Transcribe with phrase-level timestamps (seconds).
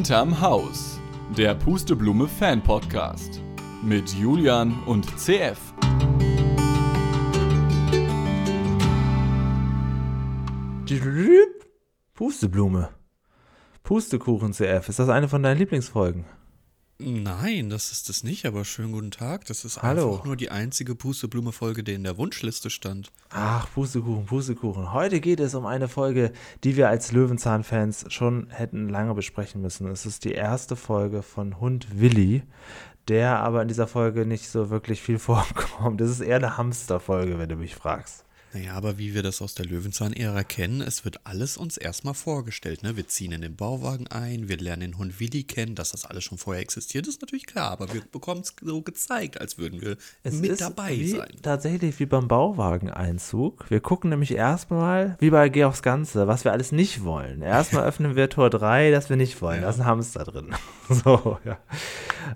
[0.00, 0.98] Hinterm Haus,
[1.36, 3.42] der Pusteblume Fan Podcast
[3.82, 5.58] mit Julian und CF.
[12.14, 12.88] Pusteblume.
[13.82, 14.88] Pustekuchen CF.
[14.88, 16.24] Ist das eine von deinen Lieblingsfolgen?
[17.02, 19.46] Nein, das ist es nicht, aber schönen guten Tag.
[19.46, 20.12] Das ist Hallo.
[20.12, 23.10] einfach nur die einzige Pusteblume-Folge, die in der Wunschliste stand.
[23.30, 24.92] Ach, Pustekuchen, Pustekuchen.
[24.92, 29.88] Heute geht es um eine Folge, die wir als Löwenzahn-Fans schon hätten lange besprechen müssen.
[29.88, 32.42] Es ist die erste Folge von Hund Willi,
[33.08, 36.00] der aber in dieser Folge nicht so wirklich viel vorkommt.
[36.02, 38.24] Das ist eher eine Hamsterfolge, wenn du mich fragst.
[38.52, 42.82] Naja, aber wie wir das aus der Löwenzahn-Ära kennen, es wird alles uns erstmal vorgestellt.
[42.82, 42.96] Ne?
[42.96, 46.24] Wir ziehen in den Bauwagen ein, wir lernen den Hund Willi kennen, dass das alles
[46.24, 49.96] schon vorher existiert, ist natürlich klar, aber wir bekommen es so gezeigt, als würden wir
[50.24, 51.30] Es mit dabei wie, sein.
[51.42, 53.70] Tatsächlich wie beim Bauwageneinzug.
[53.70, 57.42] Wir gucken nämlich erstmal, wie bei Geh aufs Ganze, was wir alles nicht wollen.
[57.42, 59.58] Erstmal öffnen wir Tor 3, das wir nicht wollen.
[59.58, 59.62] Ja.
[59.62, 60.56] Da ist ein Hamster drin.
[60.88, 61.58] so, ja.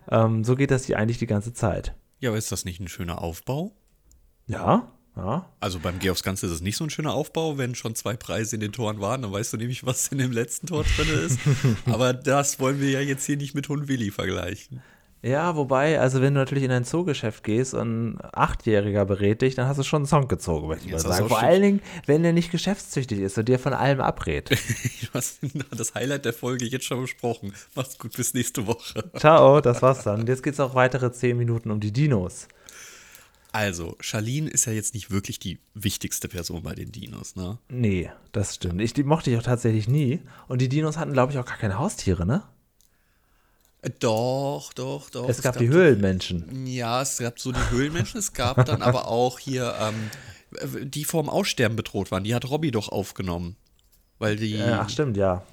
[0.09, 1.95] Ähm, so geht das hier eigentlich die ganze Zeit.
[2.21, 3.73] Ja, aber ist das nicht ein schöner Aufbau?
[4.47, 5.49] Ja, ja.
[5.61, 8.17] Also beim Geh aufs Ganze ist es nicht so ein schöner Aufbau, wenn schon zwei
[8.17, 11.09] Preise in den Toren waren, dann weißt du nämlich, was in dem letzten Tor drin
[11.27, 11.39] ist.
[11.87, 14.83] aber das wollen wir ja jetzt hier nicht mit Hund Willi vergleichen.
[15.25, 19.55] Ja, wobei, also wenn du natürlich in ein Zoogeschäft gehst und ein Achtjähriger berät dich,
[19.55, 21.29] dann hast du schon einen Song gezogen, möchte ich mal sagen.
[21.29, 24.51] Vor allen Dingen, wenn der nicht geschäftstüchtig ist und dir von allem abrät.
[25.05, 25.39] Du hast
[25.71, 27.55] das Highlight der Folge jetzt schon besprochen.
[27.75, 29.05] Mach's gut, bis nächste Woche.
[29.17, 30.21] Ciao, das war's dann.
[30.21, 32.49] Und jetzt geht's auch weitere zehn Minuten um die Dinos.
[33.55, 37.59] Also, Charlene ist ja jetzt nicht wirklich die wichtigste Person bei den Dinos, ne?
[37.69, 38.81] Nee, das stimmt.
[38.81, 40.21] Ich, die mochte ich auch tatsächlich nie.
[40.49, 42.43] Und die Dinos hatten, glaube ich, auch gar keine Haustiere, ne?
[43.83, 45.29] Äh, Doch, doch, doch.
[45.29, 46.67] Es gab die Höhlenmenschen.
[46.67, 51.23] Ja, es gab so die Höhlenmenschen, es gab dann aber auch hier, ähm, die vor
[51.23, 52.25] dem Aussterben bedroht waren.
[52.25, 53.55] Die hat Robbie doch aufgenommen.
[54.19, 54.55] Weil die.
[54.57, 55.45] Äh, ach, stimmt, ja.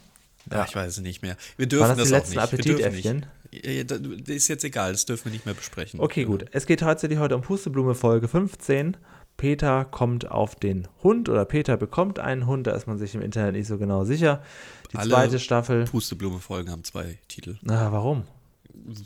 [0.50, 1.38] Ja, ich weiß es nicht mehr.
[1.56, 3.28] Wir dürfen Waren das die das, letzten auch nicht.
[3.52, 6.00] Ja, das ist jetzt egal, das dürfen wir nicht mehr besprechen.
[6.00, 6.46] Okay, gut.
[6.52, 8.98] Es geht tatsächlich heute um Pusteblume Folge 15.
[9.36, 12.68] Peter kommt auf den Hund oder Peter bekommt einen Hund.
[12.68, 14.44] Da ist man sich im Internet nicht so genau sicher.
[14.92, 15.86] Die Alle zweite Staffel.
[15.86, 17.58] Pusteblume-Folgen haben zwei Titel.
[17.62, 18.24] Na, warum?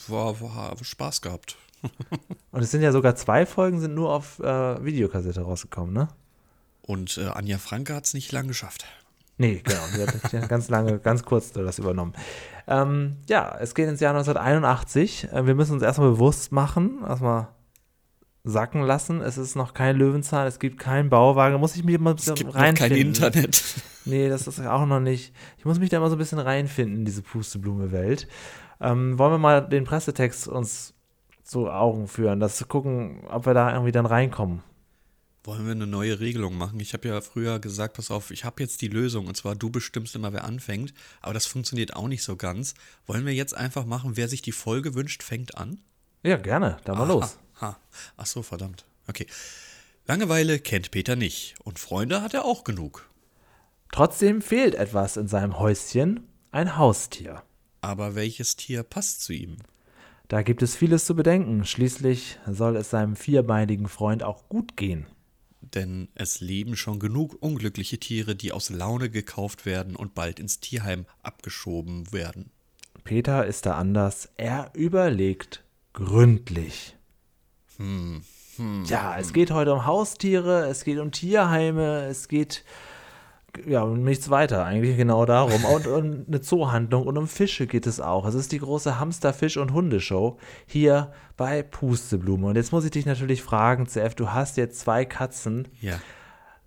[0.07, 1.57] War, war Spaß gehabt.
[2.51, 6.09] Und es sind ja sogar zwei Folgen, sind nur auf äh, Videokassette rausgekommen, ne?
[6.81, 8.85] Und äh, Anja Franke hat es nicht lang geschafft.
[9.37, 9.81] Nee, genau.
[9.95, 10.01] Die
[10.37, 12.13] hat ganz lange, ganz kurz das übernommen.
[12.67, 15.29] Ähm, ja, es geht ins Jahr 1981.
[15.31, 17.49] Äh, wir müssen uns erstmal bewusst machen, erstmal
[18.43, 19.21] sacken lassen.
[19.21, 21.53] Es ist noch kein Löwenzahn, es gibt keinen Bauwagen.
[21.53, 22.89] Da muss ich mich immer ein Es bisschen gibt noch reinfinden.
[22.89, 23.63] kein Internet.
[24.05, 25.33] Nee, das ist auch noch nicht.
[25.57, 28.27] Ich muss mich da immer so ein bisschen reinfinden in diese Pusteblume-Welt.
[28.79, 30.93] Ähm, wollen wir mal den Pressetext uns
[31.43, 34.63] zu Augen führen, das gucken, ob wir da irgendwie dann reinkommen.
[35.45, 36.79] Wollen wir eine neue Regelung machen?
[36.79, 39.69] Ich habe ja früher gesagt, pass auf, ich habe jetzt die Lösung und zwar du
[39.69, 40.91] bestimmst immer, wer anfängt,
[41.21, 42.73] aber das funktioniert auch nicht so ganz.
[43.05, 45.79] Wollen wir jetzt einfach machen, wer sich die Folge wünscht, fängt an?
[46.23, 46.77] Ja, gerne.
[46.85, 47.37] Dann mal los.
[47.61, 47.77] Ha.
[48.17, 48.85] Ach so, verdammt.
[49.07, 49.27] Okay.
[50.07, 53.07] Langeweile kennt Peter nicht und Freunde hat er auch genug.
[53.91, 57.43] Trotzdem fehlt etwas in seinem Häuschen, ein Haustier.
[57.81, 59.57] Aber welches Tier passt zu ihm?
[60.27, 61.65] Da gibt es vieles zu bedenken.
[61.65, 65.05] Schließlich soll es seinem vierbeinigen Freund auch gut gehen.
[65.73, 70.59] Denn es leben schon genug unglückliche Tiere, die aus Laune gekauft werden und bald ins
[70.59, 72.51] Tierheim abgeschoben werden.
[73.03, 74.29] Peter ist da anders.
[74.37, 76.95] Er überlegt gründlich.
[78.87, 82.63] ja, es geht heute um Haustiere, es geht um Tierheime, es geht
[83.65, 85.63] ja um nichts weiter, eigentlich genau darum.
[85.65, 88.25] Und um eine Zoohandlung und um Fische geht es auch.
[88.25, 92.47] Es ist die große Hamster, Fisch und Hundeshow hier bei Pusteblume.
[92.47, 95.67] Und jetzt muss ich dich natürlich fragen, CF, du hast jetzt zwei Katzen.
[95.81, 95.99] Ja.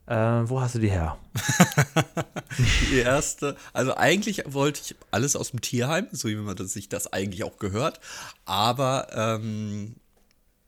[0.07, 1.19] Äh, wo hast du die her?
[2.91, 6.89] Die erste, also eigentlich wollte ich alles aus dem Tierheim, so wie man das, sich
[6.89, 8.01] das eigentlich auch gehört,
[8.47, 9.97] aber ähm,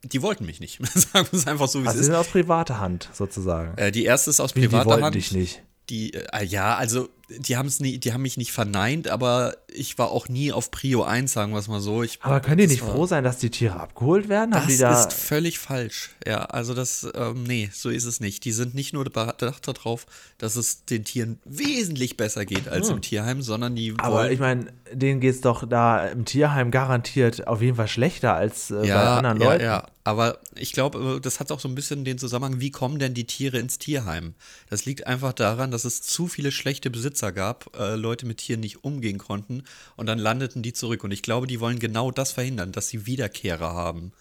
[0.02, 0.78] die wollten mich nicht.
[0.94, 2.06] Sagen wir es einfach so, wie Also es ist.
[2.06, 3.76] sind aus privater Hand sozusagen.
[3.78, 5.14] Äh, die erste ist aus Wie, die privater wollten Hand.
[5.14, 5.62] dich nicht.
[5.90, 7.08] Die, äh, ja, also
[7.38, 10.71] die haben es nie, die haben mich nicht verneint, aber ich war auch nie auf
[10.71, 12.03] Prio 1, sagen wir es mal so.
[12.03, 14.55] Ich, Aber können die nicht war- froh sein, dass die Tiere abgeholt werden?
[14.55, 16.11] Haben Das da, ist völlig falsch.
[16.27, 18.44] Ja, also das, ähm, nee, so ist es nicht.
[18.44, 20.06] Die sind nicht nur bedacht darauf,
[20.38, 24.00] dass es den Tieren wesentlich besser geht als im Tierheim, sondern die Hm.
[24.00, 28.35] aber ich meine, denen geht es doch da im Tierheim garantiert auf jeden Fall schlechter
[28.35, 29.65] als äh, bei ja, anderen ja, Leuten.
[29.65, 29.87] ja.
[30.03, 33.26] Aber ich glaube, das hat auch so ein bisschen den Zusammenhang, wie kommen denn die
[33.26, 34.35] Tiere ins Tierheim?
[34.71, 38.61] Das liegt einfach daran, dass es zu viele schlechte Besitzer gab, äh, Leute mit Tieren
[38.61, 39.64] nicht umgehen konnten
[39.96, 41.05] und dann landeten die zurück.
[41.05, 44.12] Und ich glaube, die wollen genau das verhindern, dass sie Wiederkehrer haben.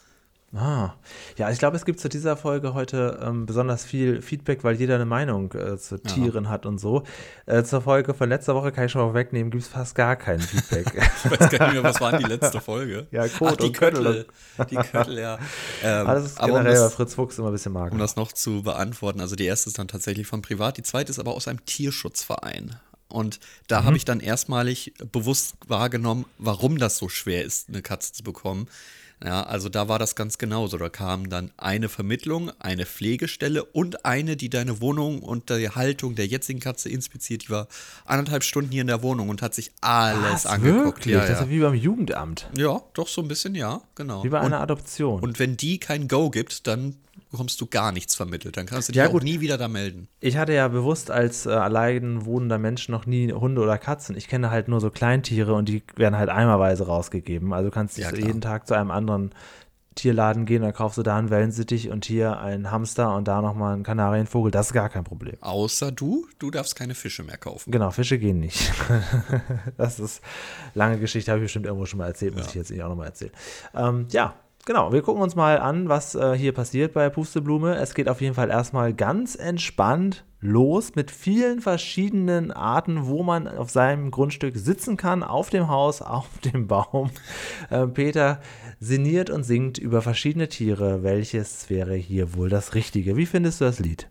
[0.51, 0.95] Ah,
[1.37, 4.95] ja, ich glaube, es gibt zu dieser Folge heute ähm, besonders viel Feedback, weil jeder
[4.95, 6.01] eine Meinung äh, zu Ja.
[6.01, 7.03] Tieren hat und so.
[7.45, 10.15] Äh, zur Folge von letzter Woche kann ich schon mal wegnehmen, gibt es fast gar
[10.15, 10.87] kein Feedback.
[11.23, 13.05] Ich weiß gar nicht mehr, was war die letzte Folge?
[13.11, 14.25] Ja, Kot Ach, die Köttel.
[14.71, 15.37] Die Köttel, ja.
[15.83, 17.97] Ähm, Alles ist aber um generell das, Fritz Fuchs immer ein bisschen um mager.
[17.99, 21.19] das noch zu beantworten, also die erste ist dann tatsächlich von privat, die zweite ist
[21.19, 22.75] aber aus einem Tierschutzverein.
[23.09, 23.85] Und da Mhm.
[23.85, 28.67] habe ich dann erstmalig bewusst wahrgenommen, warum das so schwer ist, eine Katze zu bekommen.
[29.21, 30.77] Ja, also da war das ganz genauso.
[30.77, 36.15] Da kam dann eine Vermittlung, eine Pflegestelle und eine, die deine Wohnung und die Haltung
[36.15, 37.43] der jetzigen Katze inspiziert.
[37.43, 37.67] Die war
[38.05, 40.85] anderthalb Stunden hier in der Wohnung und hat sich alles Was, angeguckt.
[40.99, 41.15] Wirklich?
[41.15, 42.49] Ja, Das ja wie beim Jugendamt.
[42.55, 44.23] ja, doch so ein bisschen, ja, genau.
[44.23, 45.19] Wie bei und, einer Adoption.
[45.21, 46.95] und wenn die kein Go gibt, dann
[47.31, 48.57] bekommst du gar nichts vermittelt.
[48.57, 50.07] Dann kannst du dich Ja, auch nie wieder da melden.
[50.19, 54.17] Ich hatte ja bewusst als äh, allein wohnender Mensch noch nie Hunde oder Katzen.
[54.17, 57.53] Ich kenne halt nur so Kleintiere und die werden halt eimerweise rausgegeben.
[57.53, 58.27] Also du kannst Ja, nicht klar.
[58.27, 59.31] jeden Tag zu einem anderen
[59.95, 63.73] Tierladen gehen, dann kaufst du da einen Wellensittich und hier einen Hamster und da nochmal
[63.73, 64.49] einen Kanarienvogel.
[64.49, 65.35] Das ist gar kein Problem.
[65.41, 67.69] Außer du, du darfst keine Fische mehr kaufen.
[67.71, 68.71] Genau, Fische gehen nicht.
[69.77, 70.21] das ist
[70.73, 72.49] lange Geschichte, habe ich bestimmt irgendwo schon mal erzählt, muss Ja.
[72.49, 73.31] ich jetzt nicht auch nochmal erzählen.
[73.75, 74.35] Ähm, ja,
[74.69, 74.93] genau.
[74.93, 77.75] Wir gucken uns mal an, was äh, hier passiert bei Pusteblume.
[77.77, 83.47] Es geht auf jeden Fall erstmal ganz entspannt los mit vielen verschiedenen Arten, wo man
[83.47, 87.09] auf seinem Grundstück sitzen kann, auf dem Haus, auf dem Baum.
[87.71, 88.41] Äh, Peter
[88.79, 91.01] sinniert und singt über verschiedene Tiere.
[91.01, 93.17] Welches wäre hier wohl das Richtige?
[93.17, 94.07] Wie findest du das Lied?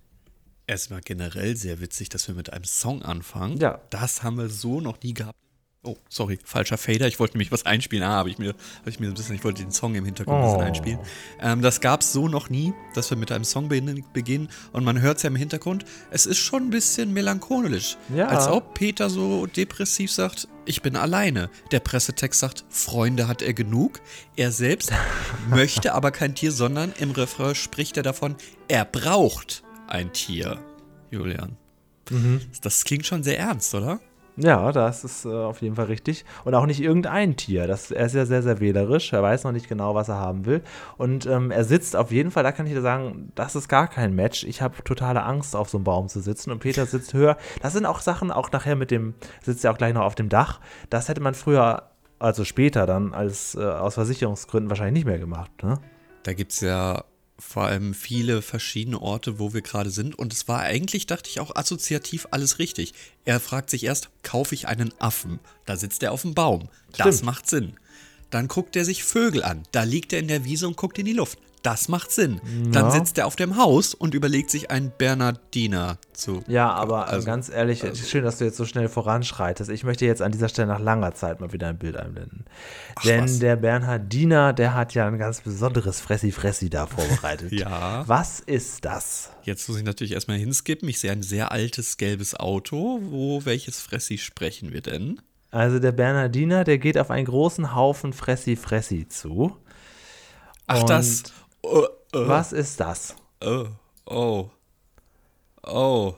[0.66, 3.58] Erstmal generell sehr witzig, dass wir mit einem Song anfangen.
[3.58, 3.80] Ja.
[3.90, 5.38] Das haben wir so noch nie gehabt.
[5.84, 7.06] Oh, sorry, falscher Fader.
[7.06, 8.04] Ich wollte nämlich was einspielen.
[8.04, 8.48] Ah, habe ich mir,
[8.80, 10.52] habe ich mir ein bisschen, ich wollte den Song im Hintergrund ein Oh.
[10.54, 10.98] bisschen einspielen.
[11.40, 14.82] Ähm, das gab es so noch nie, dass wir mit einem Song beginn- beginnen und
[14.84, 15.84] man hört es ja im Hintergrund.
[16.10, 17.96] Es ist schon ein bisschen melancholisch.
[18.14, 18.26] Ja.
[18.26, 21.48] Als ob Peter so depressiv sagt, ich bin alleine.
[21.70, 24.00] Der Pressetext sagt, Freunde hat er genug.
[24.34, 24.90] Er selbst
[25.48, 28.34] möchte aber kein Tier, sondern im Refrain spricht er davon,
[28.66, 30.58] er braucht ein Tier.
[31.12, 31.56] Julian.
[32.10, 32.40] Mhm.
[32.62, 34.00] Das klingt schon sehr ernst, oder?
[34.40, 36.24] Ja, das ist äh, auf jeden Fall richtig.
[36.44, 37.66] Und auch nicht irgendein Tier.
[37.66, 39.12] Das, er ist ja sehr, sehr wählerisch.
[39.12, 40.62] Er weiß noch nicht genau, was er haben will.
[40.96, 43.88] Und ähm, er sitzt auf jeden Fall, da kann ich dir sagen, das ist gar
[43.88, 44.44] kein Match.
[44.44, 46.52] Ich habe totale Angst, auf so einem Baum zu sitzen.
[46.52, 47.36] Und Peter sitzt höher.
[47.62, 50.28] Das sind auch Sachen, auch nachher mit dem, sitzt er auch gleich noch auf dem
[50.28, 50.60] Dach.
[50.88, 55.50] Das hätte man früher, also später dann, als äh, aus Versicherungsgründen wahrscheinlich nicht mehr gemacht.
[55.64, 55.74] Ne?
[56.22, 57.02] Da gibt es ja
[57.38, 60.18] vor allem viele verschiedene Orte, wo wir gerade sind.
[60.18, 62.94] Und es war eigentlich, dachte ich, auch assoziativ alles richtig.
[63.24, 65.38] Er fragt sich erst, kaufe ich einen Affen?
[65.64, 66.68] Da sitzt er auf dem Baum.
[66.96, 67.26] Das Stimmt.
[67.26, 67.74] macht Sinn.
[68.30, 69.62] Dann guckt er sich Vögel an.
[69.72, 71.38] Da liegt er in der Wiese und guckt in die Luft.
[71.64, 72.40] Das macht Sinn.
[72.70, 72.90] Dann Ja.
[72.92, 76.42] sitzt er auf dem Haus und überlegt sich einen Bernardiner zu.
[76.46, 79.68] Ja, aber äh, Also- ganz ehrlich, schön, dass du jetzt so schnell voranschreitest.
[79.70, 82.44] Ich möchte jetzt an dieser Stelle nach langer Zeit mal wieder ein Bild einblenden.
[83.04, 83.40] Denn was.
[83.40, 87.50] der Bernhardiner, der hat ja ein ganz besonderes Fressi-Fressi da vorbereitet.
[87.58, 88.04] Ja.
[88.06, 89.30] Was ist das?
[89.42, 90.88] Jetzt muss ich natürlich erstmal hinskippen.
[90.88, 93.00] Ich sehe ein sehr altes gelbes Auto.
[93.02, 95.20] Wo welches Fressi sprechen wir denn?
[95.50, 99.56] Also der Bernhardiner, der geht auf einen großen Haufen Fressi-Fressi zu.
[100.66, 101.22] Ach, Und das.
[101.62, 103.16] Oh, oh, Was ist das?
[103.40, 103.66] oh,
[104.06, 104.50] oh.
[105.62, 106.14] Oh.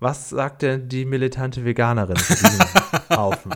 [0.00, 2.58] Was sagt denn die militante Veganerin zu diesem
[3.10, 3.52] Haufen?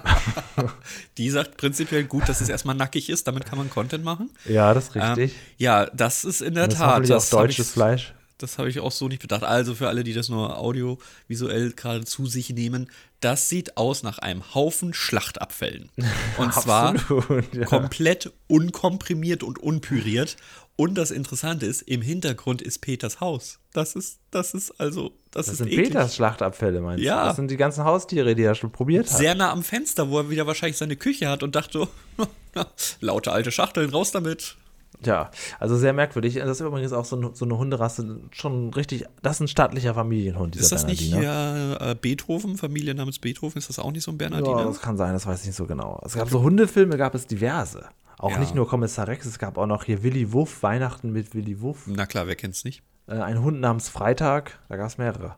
[1.18, 4.30] Die sagt prinzipiell gut, dass es erstmal nackig ist, damit kann man Content machen.
[4.44, 5.32] Ja, das ist richtig.
[5.32, 7.02] Ähm, ja, das ist in der das Tat.
[7.02, 8.14] auch Das hab deutsches Fleisch.
[8.38, 9.44] Das habe ich auch so nicht bedacht.
[9.44, 12.90] Also für alle, die das nur audiovisuell gerade zu sich nehmen,
[13.20, 15.90] das sieht aus nach einem Haufen Schlachtabfällen.
[16.36, 17.64] Und zwar Absolut, ja.
[17.64, 20.36] komplett unkomprimiert und unpüriert.
[20.78, 23.58] Und das Interessante ist, im Hintergrund ist Peters Haus.
[23.72, 25.86] Das ist, das ist also, das, Das ist sind eklig.
[25.88, 27.22] Peters Schlachtabfälle, meinst Ja.
[27.22, 27.28] du?
[27.28, 29.16] Das sind die ganzen Haustiere, die er schon probiert hat.
[29.16, 31.88] Sehr nah am Fenster, wo er wieder wahrscheinlich seine Küche hat und dachte,
[33.00, 34.56] laute alte Schachteln, raus damit.
[35.04, 36.34] Ja, also sehr merkwürdig.
[36.36, 39.94] Das ist übrigens auch so, ein, so eine Hunderasse, schon richtig, das ist ein stattlicher
[39.94, 43.58] Familienhund, dieser Ist das nicht hier äh, Beethoven, Familie namens Beethoven?
[43.58, 44.58] Ist das auch nicht so ein Bernardiner?
[44.60, 46.00] Ja, das kann sein, das weiß ich nicht so genau.
[46.04, 47.86] Es gab so Hundefilme, gab es diverse.
[48.18, 48.38] Auch Ja.
[48.38, 51.86] nicht nur Kommissar Rex, es gab auch noch hier Willy Wuff, Weihnachten mit Willy Wuff.
[51.86, 52.82] Na klar, wer kennt's nicht?
[53.06, 55.36] Äh, ein Hund namens Freitag, da gab es mehrere.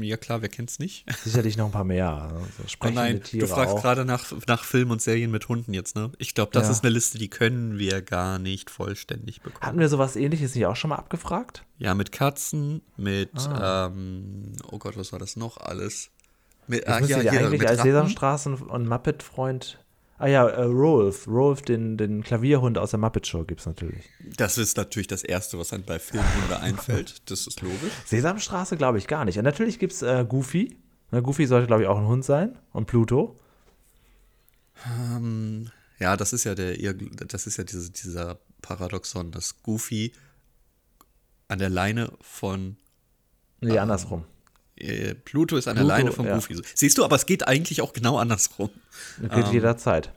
[0.00, 1.04] Ja klar, wer kennt's nicht?
[1.24, 2.10] Sicherlich noch ein paar mehr.
[2.10, 2.42] Also
[2.80, 3.82] Oh nein, Tiere du fragst auch.
[3.82, 6.10] gerade nach, nach Filmen und Serien mit Hunden jetzt, ne?
[6.18, 6.70] Ich glaube, das Ja.
[6.72, 9.62] ist eine Liste, die können wir gar nicht vollständig bekommen.
[9.64, 11.64] Hatten wir sowas ähnliches nicht auch schon mal abgefragt?
[11.78, 13.86] Ja, mit Katzen, mit, Ah.
[13.86, 16.10] ähm, oh Gott, was war das noch alles?
[16.66, 17.80] Mit, ah, ja, hier, eigentlich mit als.
[17.82, 19.78] Sesamstraßen- und Muppet-Freund.
[20.18, 21.26] Ah ja, äh, Rolf.
[21.26, 24.08] Rolf, den, den Klavierhund aus der Muppet Show gibt es natürlich.
[24.36, 27.30] Das ist natürlich das Erste, was einem bei Filmhunde einfällt.
[27.30, 27.92] Das ist logisch.
[28.06, 29.38] Sesamstraße glaube ich gar nicht.
[29.38, 30.78] Und natürlich gibt es äh, Goofy.
[31.10, 32.56] Na, Goofy sollte, glaube ich, auch ein Hund sein.
[32.72, 33.38] Und Pluto.
[34.86, 40.12] Ähm, ja, das ist ja der, das ist ja diese, dieser Paradoxon, dass Goofy
[41.48, 42.76] an der Leine von
[43.60, 44.24] Nee, andersrum.
[44.76, 46.34] Äh, Pluto ist an Pluto, der Leine von ja.
[46.34, 46.60] Goofy.
[46.74, 48.70] Siehst du, aber es geht eigentlich auch genau andersrum.
[49.20, 50.12] Geht Ähm, jederzeit.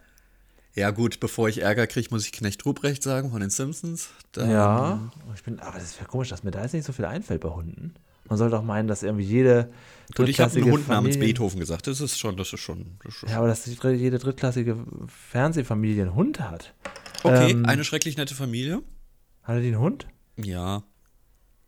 [0.76, 4.10] Ja, gut, bevor ich Ärger kriege, muss ich Knecht Ruprecht sagen von den Simpsons.
[4.34, 7.06] Dann- Ja, ich bin, aber das wäre komisch, dass mir da jetzt nicht so viel
[7.06, 7.96] einfällt bei Hunden.
[8.30, 9.72] Man sollte doch meinen, dass irgendwie jede
[10.16, 11.88] Gut, ich habe einen Hund namens Familie- Beethoven gesagt.
[11.88, 12.98] Das ist schon, das ist schon.
[13.04, 13.30] Das ist schon.
[13.30, 16.74] Ja, aber dass jede drittklassige Fernsehfamilie einen Hund hat.
[17.24, 18.84] Okay, ähm, eine schrecklich nette Familie.
[19.44, 20.08] Hatte die einen Hund?
[20.36, 20.84] Ja.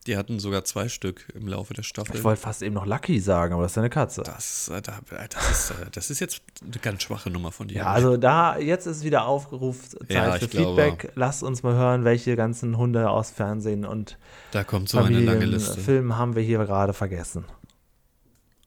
[0.09, 2.15] Die hatten sogar zwei Stück im Laufe der Staffel.
[2.15, 4.23] Ich wollte fast eben noch Lucky sagen, aber das ist eine Katze.
[4.23, 4.99] das, äh, da-
[5.29, 7.77] das, ist, äh, das ist jetzt eine ganz schwache Nummer von dir.
[7.77, 10.81] Ja, also da, jetzt ist wieder Aufrufzeit Ja, für glaube.
[10.81, 11.11] Feedback.
[11.13, 14.17] Lasst uns mal hören, welche ganzen Hunde aus Fernsehen und
[14.49, 15.79] da kommt so eine lange Liste.
[15.79, 17.45] Filmen haben wir hier gerade vergessen.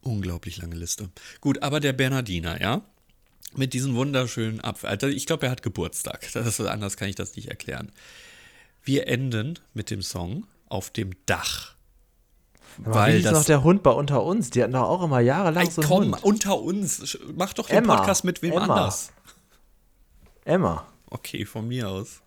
[0.02, 1.08] Unglaublich lange Liste.
[1.40, 2.82] Gut, aber der Bernardiner, ja?
[3.56, 4.90] Mit diesen wunderschönen Apfel.
[4.90, 6.24] Also ich glaube, er hat Geburtstag.
[6.34, 7.90] Das ist, anders kann ich das nicht erklären.
[8.84, 11.74] Wir enden mit dem Song auf dem Dach.
[12.84, 14.50] Aber Weil wie das- noch der Hund bei Unter uns?
[14.50, 16.24] Die hatten doch auch immer jahrelang Ey, so einen komm, Hund.
[16.24, 17.18] unter uns.
[17.36, 17.96] Mach doch den Emma.
[17.96, 18.62] Podcast mit wem Emma.
[18.62, 19.12] anders.
[20.44, 20.86] Emma.
[21.10, 22.22] Okay, von mir aus.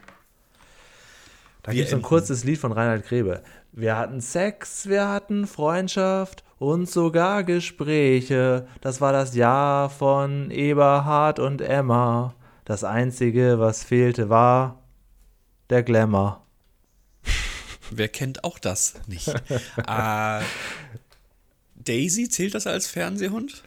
[1.64, 3.42] Da gibt es ein kurzes Lied von Reinhard Grebe.
[3.72, 8.68] Wir hatten Sex, wir hatten Freundschaft und sogar Gespräche.
[8.82, 12.36] Das war das Jahr von Eberhard und Emma.
[12.66, 14.80] Das Einzige, was fehlte, war
[15.72, 16.45] der Glamour.
[17.92, 19.28] Wer kennt auch das nicht?
[19.28, 20.42] äh,
[21.76, 23.64] Daisy, zählt das als Fernsehhund?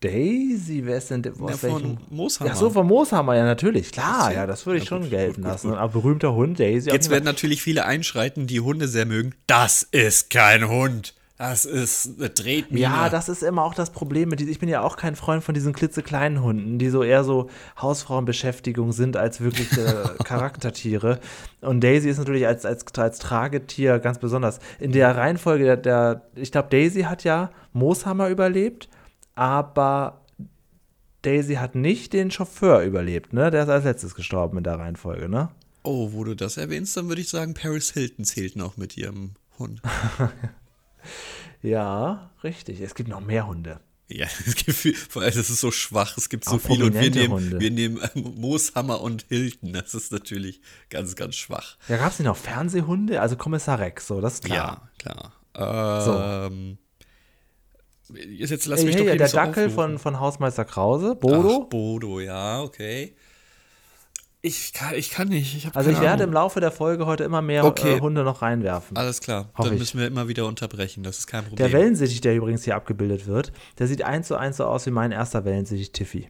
[0.00, 1.32] Daisy, wer ist denn der?
[1.32, 1.98] Ja, Aus von welchem?
[2.10, 2.50] Mooshammer.
[2.50, 3.90] Ja, so vom Mooshammer, ja, natürlich.
[3.90, 4.36] Klar, Erzähl.
[4.36, 5.74] ja, das würde ich Ja, schon gut, gelten gut, gut, lassen.
[5.74, 6.88] Aber berühmter Hund, Daisy.
[6.90, 9.34] Jetzt werden natürlich viele einschreiten, die Hunde sehr mögen.
[9.48, 11.14] Das ist kein Hund.
[11.38, 12.80] Das ist eine Tretmine.
[12.82, 14.50] Ja, das ist immer auch das Problem mit diesen.
[14.50, 17.48] Ich bin ja auch kein Freund von diesen klitzekleinen Hunden, die so eher so
[17.80, 21.20] Hausfrauenbeschäftigung sind als wirklich äh, Charaktertiere.
[21.60, 24.58] Und Daisy ist natürlich als, als, als Tragetier ganz besonders.
[24.80, 28.88] In der Reihenfolge der, der ich glaube, Daisy hat ja Mooshammer überlebt,
[29.36, 30.22] aber
[31.22, 33.52] Daisy hat nicht den Chauffeur überlebt, ne?
[33.52, 35.50] Der ist als letztes gestorben in der Reihenfolge, ne?
[35.84, 39.34] Oh, wo du das erwähnst, dann würde ich sagen, Paris Hilton zählt noch mit ihrem
[39.56, 39.80] Hund.
[41.62, 42.80] Ja, richtig.
[42.80, 43.80] Es gibt noch mehr Hunde.
[44.08, 46.16] Ja, das Gefühl, vor allem, das ist so schwach.
[46.16, 47.60] Es gibt so Auch viele und wir nehmen, Hunde.
[47.60, 49.72] wir nehmen äh, Mooshammer und Hilton.
[49.72, 51.76] Das ist natürlich ganz, ganz schwach.
[51.88, 53.20] Ja, gab es nicht noch Fernsehhunde?
[53.20, 54.90] Also Kommissar Rex, so, das ist klar.
[55.04, 56.46] Ja, klar.
[56.46, 56.78] Ähm,
[58.30, 59.74] Jetzt lass Ey, mich hey, doch eben der so Dackel aufrufen.
[59.74, 61.64] von, von Hausmeister Krause, Bodo.
[61.64, 63.14] Ach, Bodo, ja, okay.
[64.40, 65.56] Ich kann, ich kann nicht.
[65.56, 66.28] Ich also ich keine werde Ahnung.
[66.28, 67.96] im Laufe der Folge heute immer mehr Okay.
[67.96, 68.96] äh, Hunde noch reinwerfen.
[68.96, 69.50] Alles klar.
[69.58, 69.78] Dann ich.
[69.80, 71.02] müssen wir immer wieder unterbrechen.
[71.02, 71.72] Das ist kein Der Problem.
[71.72, 75.10] Wellensittich, der übrigens hier abgebildet wird, der sieht eins zu eins so aus wie mein
[75.10, 76.28] erster Wellensittich Tiffy.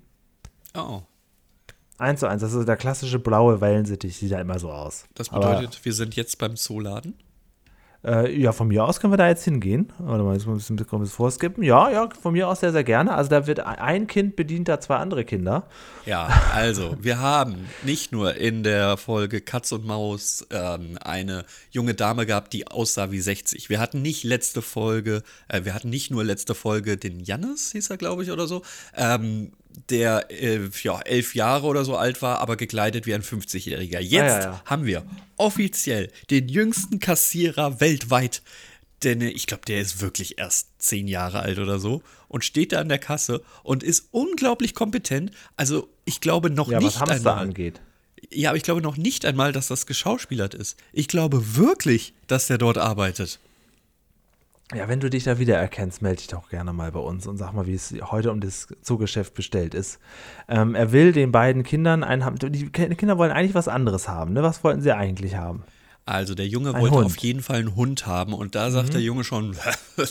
[0.75, 1.03] oh,
[1.99, 5.05] Eins zu eins, das ist der klassische blaue Wellensittich, sieht ja immer so aus.
[5.15, 7.15] das Aber, bedeutet, wir sind jetzt beim Zooladen.
[8.05, 9.93] Äh, ja, von mir aus können wir da jetzt hingehen.
[9.99, 11.65] Warte mal, ein bisschen vorskippen.
[11.65, 13.13] Ja, ja, von mir aus sehr, sehr gerne.
[13.15, 15.65] Also da wird ein Kind bedient da zwei andere Kinder.
[16.07, 21.95] Ja, also, wir haben nicht nur in der Folge Katz und Maus ähm, eine junge
[21.95, 23.69] Dame gehabt, die aussah wie 60.
[23.69, 27.91] Wir hatten nicht letzte Folge, äh, wir hatten nicht nur letzte Folge den Jannis, hieß
[27.91, 28.63] er, glaube ich, oder so,
[28.97, 29.51] ähm,
[29.91, 34.01] der äh, ja, elf Jahre oder so alt war, aber gekleidet wie ein 50-Jähriger.
[34.01, 34.63] Jetzt ja, ja.
[34.65, 35.05] haben wir
[35.37, 38.43] offiziell den jüngsten Kassierer weltweit.
[39.05, 42.73] Denn äh, ich glaube, der ist wirklich erst zehn Jahre alt oder so und steht
[42.73, 45.31] da an der Kasse und ist unglaublich kompetent.
[45.57, 47.39] Also ich glaube noch Ja, nicht was Hamster einmal.
[47.47, 47.81] angeht.
[48.31, 50.77] Ja, aber ich glaube noch nicht einmal, dass das geschauspielert ist.
[50.93, 53.39] Ich glaube wirklich, dass der dort arbeitet.
[54.75, 57.53] Ja, wenn du dich da wiedererkennst, melde dich doch gerne mal bei uns und sag
[57.55, 59.99] mal, wie es heute um das Zoogeschäft bestellt ist.
[60.47, 62.37] Ähm, er will den beiden Kindern einen haben.
[62.39, 64.43] Die Kinder wollen eigentlich was anderes haben, ne?
[64.43, 65.65] Was wollten sie eigentlich haben?
[66.09, 67.05] Also der Junge Ein wollte Hund.
[67.07, 69.55] auf jeden Fall einen Hund haben und da sagt der Junge schon,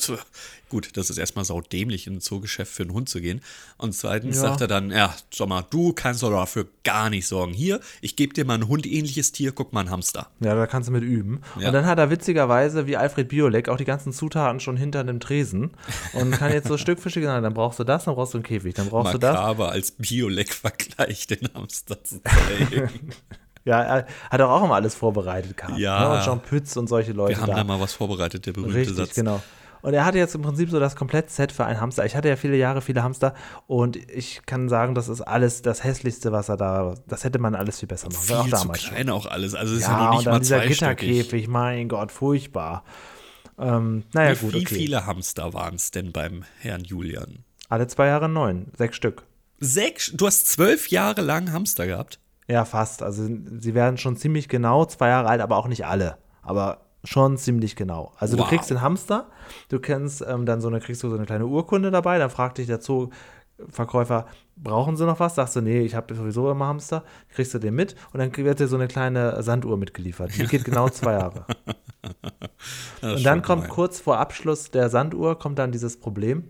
[0.70, 3.42] gut, das ist erstmal saudämlich, in ein Zoogeschäft für einen Hund zu gehen.
[3.77, 4.44] Und zweitens Ja.
[4.44, 7.51] sagt er dann, ja, sag mal, du kannst doch dafür gar nicht sorgen.
[7.54, 10.27] Hier, ich gebe dir mal ein hundähnliches Tier, guck mal, ein Hamster.
[10.39, 11.42] Ja, da kannst du mit üben.
[11.60, 11.70] Ja.
[11.70, 15.20] Und dann hat er witzigerweise, wie Alfred Biolek, auch die ganzen Zutaten schon hinter dem
[15.20, 15.72] Tresen
[16.13, 18.38] und kann jetzt so Stück für Stück sagen, dann brauchst du das, dann brauchst du
[18.38, 19.34] einen Käfig, dann brauchst du das.
[19.34, 23.13] Makaber als Biolek-Vergleich den Hamster zu zeigen.
[23.67, 25.77] Ja, er hat auch, immer alles vorbereitet gehabt.
[25.77, 26.00] Ja.
[26.09, 26.15] Ne?
[26.17, 27.55] Und Jean Pütz und solche Leute Wir haben da.
[27.57, 29.13] da mal was vorbereitet, der berühmte Richtig, Satz.
[29.13, 29.41] genau.
[29.83, 32.03] Und er hatte jetzt im Prinzip so das Komplettset für einen Hamster.
[32.05, 33.36] Ich hatte ja viele Jahre viele Hamster
[33.67, 37.53] und ich kann sagen, das ist alles das Hässlichste, was er da, das hätte man
[37.55, 38.39] alles viel besser machen können.
[38.39, 38.93] Auch zu damals schon.
[38.95, 39.53] klein auch alles.
[39.53, 40.65] Also es ist ja, Ja, noch nicht und dann mal dieser.
[40.65, 42.83] Gitterkäfig, mein Gott, furchtbar.
[43.59, 44.75] Ähm, naja, Wie, gut, wie okay.
[44.75, 47.43] viele Hamster waren es denn beim Herrn Julian?
[47.69, 49.24] Alle zwei Jahre neun, sechs Stück.
[49.59, 50.12] Sechs?
[50.13, 52.19] Du hast zwölf Jahre lang Hamster gehabt?
[52.48, 53.04] Ja, fast.
[53.04, 53.27] Also
[53.60, 56.18] sie werden schon ziemlich genau zwei Jahre alt, aber auch nicht alle.
[56.42, 58.13] Aber schon ziemlich genau.
[58.18, 58.46] Also Wow.
[58.46, 59.27] du kriegst den Hamster,
[59.70, 62.58] du kennst ähm, dann so eine, kriegst du so eine kleine Urkunde dabei, dann fragt
[62.58, 64.25] dich der Zooverkäufer,
[64.56, 65.36] brauchen sie noch was?
[65.36, 68.60] Sagst du, nee, ich habe sowieso immer Hamster, kriegst du den mit und dann wird
[68.60, 70.32] dir so eine kleine Sanduhr mitgeliefert.
[70.38, 71.46] Die geht genau zwei Jahre.
[73.01, 73.75] Und dann kommt gemein.
[73.75, 76.46] kurz vor Abschluss der Sanduhr, kommt dann dieses Problem,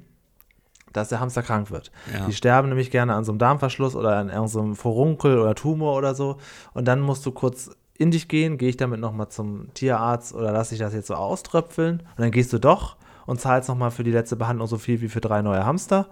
[0.93, 1.91] dass der Hamster krank wird.
[2.13, 2.25] Ja.
[2.25, 6.15] Die sterben nämlich gerne an so einem Darmverschluss oder an irgendeinem Furunkel oder Tumor oder
[6.15, 6.37] so.
[6.73, 10.51] Und dann musst du kurz in dich gehen, gehe ich damit nochmal zum Tierarzt oder
[10.51, 11.99] lasse ich das jetzt so auströpfeln?
[11.99, 15.09] Und dann gehst du doch und zahlst nochmal für die letzte Behandlung so viel wie
[15.09, 16.07] für drei neue Hamster.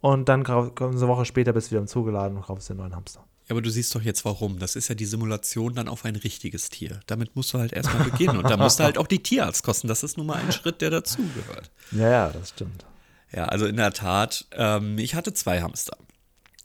[0.00, 2.72] Und dann du eine Woche später bist du wieder im Zoo geladen und kaufst dir
[2.72, 3.24] einen neuen Hamster.
[3.48, 4.58] Ja, aber du siehst doch jetzt warum.
[4.58, 7.00] Das ist ja die Simulation dann auf ein richtiges Tier.
[7.06, 8.36] Damit musst du halt erstmal beginnen.
[8.36, 9.88] Und da musst du halt auch die Tierarztkosten.
[9.88, 11.70] Das ist nun mal ein Schritt, der dazugehört.
[11.92, 12.84] Ja, ja, das stimmt.
[13.32, 15.96] Ja, also in der Tat, ähm, ich hatte zwei Hamster.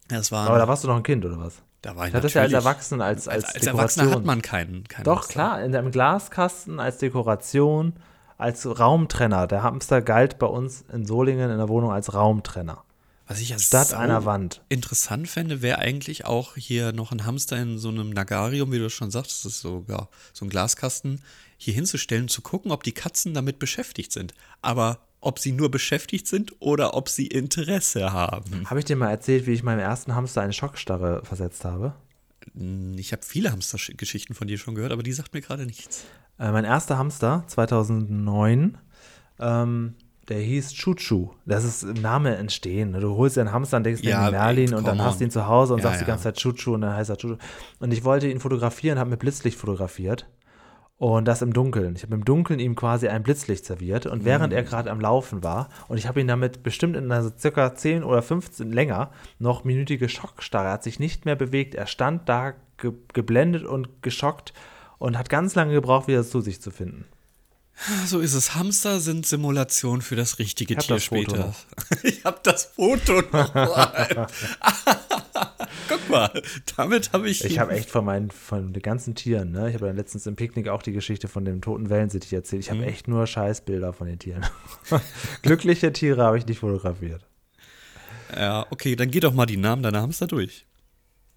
[0.08, 1.56] Das waren, Aber da warst du noch ein Kind oder was?
[1.84, 4.26] da war ich Ich hatte das ja als Erwachsener, als, als, als, als Erwachsener hat
[4.26, 4.88] man keinen.
[4.88, 5.34] keinen Doch, Hamster.
[5.34, 7.94] klar, in einem Glaskasten als Dekoration,
[8.38, 9.48] als Raumtrenner.
[9.48, 12.84] Der Hamster galt bei uns in Solingen in der Wohnung als Raumtrenner.
[13.28, 14.62] Was ich ja Statt sau einer Wand.
[14.70, 18.90] interessant fände, wäre eigentlich auch hier noch ein Hamster in so einem Nagarium, wie du
[18.90, 21.22] schon sagst, das ist so, ja, so ein Glaskasten,
[21.58, 24.34] hier hinzustellen, zu gucken, ob die Katzen damit beschäftigt sind.
[24.62, 28.70] Aber ob sie nur beschäftigt sind oder ob sie Interesse haben.
[28.70, 31.94] Habe ich dir mal erzählt, wie ich meinem ersten Hamster eine Schockstarre versetzt habe?
[32.98, 36.04] Ich habe viele Hamstergeschichten von dir schon gehört, aber die sagt mir gerade nichts.
[36.40, 38.78] Äh, mein erster Hamster, 2009,
[39.40, 39.96] ähm,
[40.30, 41.30] der hieß Chuchu.
[41.46, 42.92] Das ist im Name entstehen.
[42.92, 43.00] ne?
[43.00, 45.20] Du holst dir einen Hamster und denkst dir Ja, den Merlin ey, und dann hast
[45.20, 46.08] du ihn zu Hause und Ja, sagst die ja.
[46.08, 47.38] ganze Zeit Chuchu und dann heißt er Chuchu.
[47.80, 50.28] Und ich wollte ihn fotografieren, habe mit Blitzlicht fotografiert.
[50.98, 51.96] Und das im Dunkeln.
[51.96, 54.06] Ich habe im Dunkeln ihm quasi ein Blitzlicht serviert.
[54.06, 54.56] Und während Mm.
[54.56, 58.04] er gerade am Laufen war, und ich habe ihn damit bestimmt in einer circa 10
[58.04, 61.76] oder 15 länger noch minütige Schockstarre, er hat sich nicht mehr bewegt.
[61.76, 64.54] Er stand da ge geblendet und geschockt
[64.98, 67.06] und hat ganz lange gebraucht, wieder zu sich zu finden.
[68.06, 68.56] So ist es.
[68.56, 71.38] Hamster sind Simulation für das richtige Ich hab Tier das Foto später.
[71.48, 72.04] noch.
[72.04, 74.28] Ich habe das Foto noch mal.
[75.90, 76.42] Guck mal,
[76.78, 77.44] damit habe ich.
[77.44, 79.70] Ich habe echt von meinen, von den ganzen Tieren, ne?
[79.70, 82.62] Ich habe ja letztens im Picknick auch die Geschichte von dem toten Wellensittich erzählt.
[82.62, 82.88] Ich habe Mhm.
[82.88, 84.46] echt nur Scheißbilder von den Tieren.
[85.42, 87.26] Glückliche Tiere habe ich nicht fotografiert.
[88.36, 90.66] Ja, okay, dann geh doch mal die Namen deiner Hamster durch.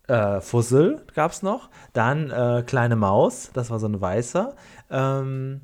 [0.06, 1.68] Äh, Fussel gab es noch.
[1.92, 4.54] Dann äh, Kleine Maus, das war so ein weißer.
[4.90, 5.62] Ähm,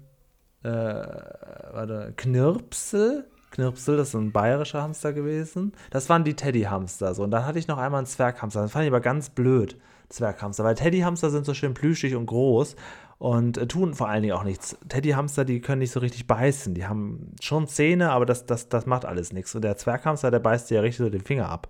[0.63, 3.27] äh, warte, Knirpsel.
[3.51, 5.73] Knirpsel, das ist so ein bayerischer Hamster gewesen.
[5.91, 7.15] Das waren die Teddyhamster.
[7.15, 7.23] So.
[7.23, 8.63] Und dann hatte ich noch einmal einen Zwerghamster.
[8.63, 9.77] Das fand ich aber ganz blöd,
[10.09, 10.65] Zwerghamster.
[10.65, 12.77] Weil Teddyhamster sind so schön plüschig und groß
[13.19, 14.77] und äh, tun vor allen Dingen auch nichts.
[14.89, 16.75] Teddyhamster, die können nicht so richtig beißen.
[16.75, 19.55] Die haben schon Zähne, aber das, das, das macht alles nichts.
[19.55, 21.69] Und der Zwerghamster, der beißt dir ja richtig so den Finger ab.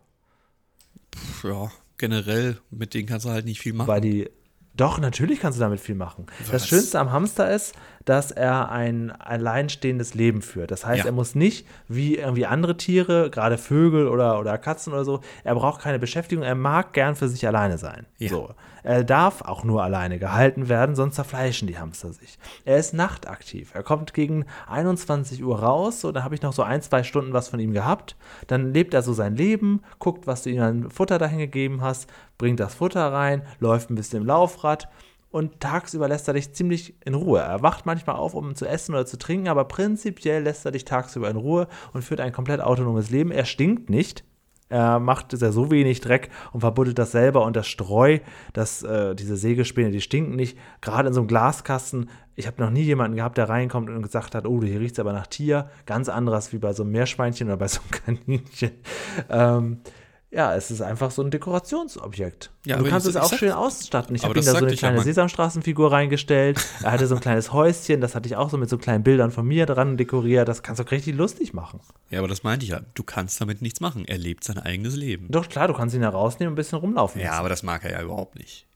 [1.15, 3.89] Pff, Ja, generell, mit denen kannst du halt nicht viel machen.
[3.89, 4.31] Weil die.
[4.75, 6.25] Doch, natürlich kannst du damit viel machen.
[6.39, 6.69] Das Was?
[6.69, 10.71] Schönste am Hamster ist, dass er ein alleinstehendes Leben führt.
[10.71, 11.07] Das heißt, Ja.
[11.07, 15.55] er muss nicht wie irgendwie andere Tiere, gerade Vögel oder, oder Katzen oder so, er
[15.55, 18.07] braucht keine Beschäftigung, er mag gern für sich alleine sein.
[18.19, 18.29] Ja.
[18.31, 18.51] So.
[18.85, 22.37] Er darf auch nur alleine gehalten werden, sonst zerfleischen die Hamster sich.
[22.65, 23.75] Er ist nachtaktiv.
[23.77, 27.33] Er kommt gegen 21 Uhr raus, so, dann habe ich noch so ein, zwei Stunden
[27.33, 28.17] was von ihm gehabt.
[28.49, 32.11] Dann lebt er so sein Leben, guckt, was du ihm an Futter dahin gegeben hast,
[32.39, 34.89] bringt das Futter rein, läuft ein bisschen im Laufrad
[35.33, 37.41] und tagsüber lässt er dich ziemlich in Ruhe.
[37.41, 40.85] Er wacht manchmal auf, um zu essen oder zu trinken, aber prinzipiell lässt er dich
[40.85, 43.33] tagsüber in Ruhe und führt ein komplett autonomes Leben.
[43.33, 44.25] Er stinkt nicht.
[44.69, 48.21] Er macht sehr so wenig Dreck und verbuddelt das selber und das Streu,
[48.55, 50.57] das, äh, diese Sägespäne, die stinken nicht.
[50.81, 54.35] Gerade in so einem Glaskasten, ich habe noch nie jemanden gehabt, der reinkommt und gesagt
[54.35, 55.69] hat, oh, hier riecht es aber nach Tier.
[55.85, 58.71] Ganz anderes wie bei so einem Meerschweinchen oder bei so einem Kaninchen.
[59.29, 59.81] Ähm,
[60.33, 62.51] ja, es ist einfach so ein Dekorationsobjekt.
[62.67, 64.17] Ja, du kannst ich- es auch sag- schön ausstatten.
[64.17, 65.05] Ich habe ihm da so eine ja kleine mal.
[65.05, 66.59] Sesamstraßenfigur reingestellt.
[66.83, 69.31] Er hatte so ein kleines Häuschen, das hatte ich auch so mit so kleinen Bildern
[69.31, 70.49] von mir dran dekoriert.
[70.49, 71.81] Das kannst du auch richtig lustig machen.
[72.11, 72.81] ja, aber das meinte ich ja.
[72.95, 74.05] Du kannst damit nichts machen.
[74.07, 75.27] Er lebt sein eigenes Leben.
[75.31, 77.39] Doch, klar, du kannst ihn da rausnehmen und ein bisschen rumlaufen Ja, lassen.
[77.41, 78.67] aber das mag er ja überhaupt nicht.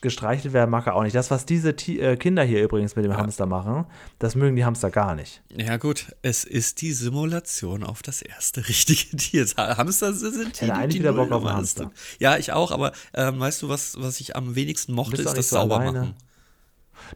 [0.00, 1.14] Gestreichelt werden mag er auch nicht.
[1.14, 3.86] Das, was diese Ti äh, Kinder hier übrigens mit dem Hamster machen,
[4.18, 5.42] das mögen die Hamster gar nicht.
[5.56, 9.46] Ja, gut, es ist die Simulation auf das erste richtige Tier.
[9.56, 11.44] Hamster sind die, eigentlich die wieder Bock auf.
[11.44, 11.90] Hamster.
[12.18, 15.48] Ja, ich auch, aber ähm, weißt du, was, was ich am wenigsten mochte, ist das
[15.48, 16.14] so Saubermachen.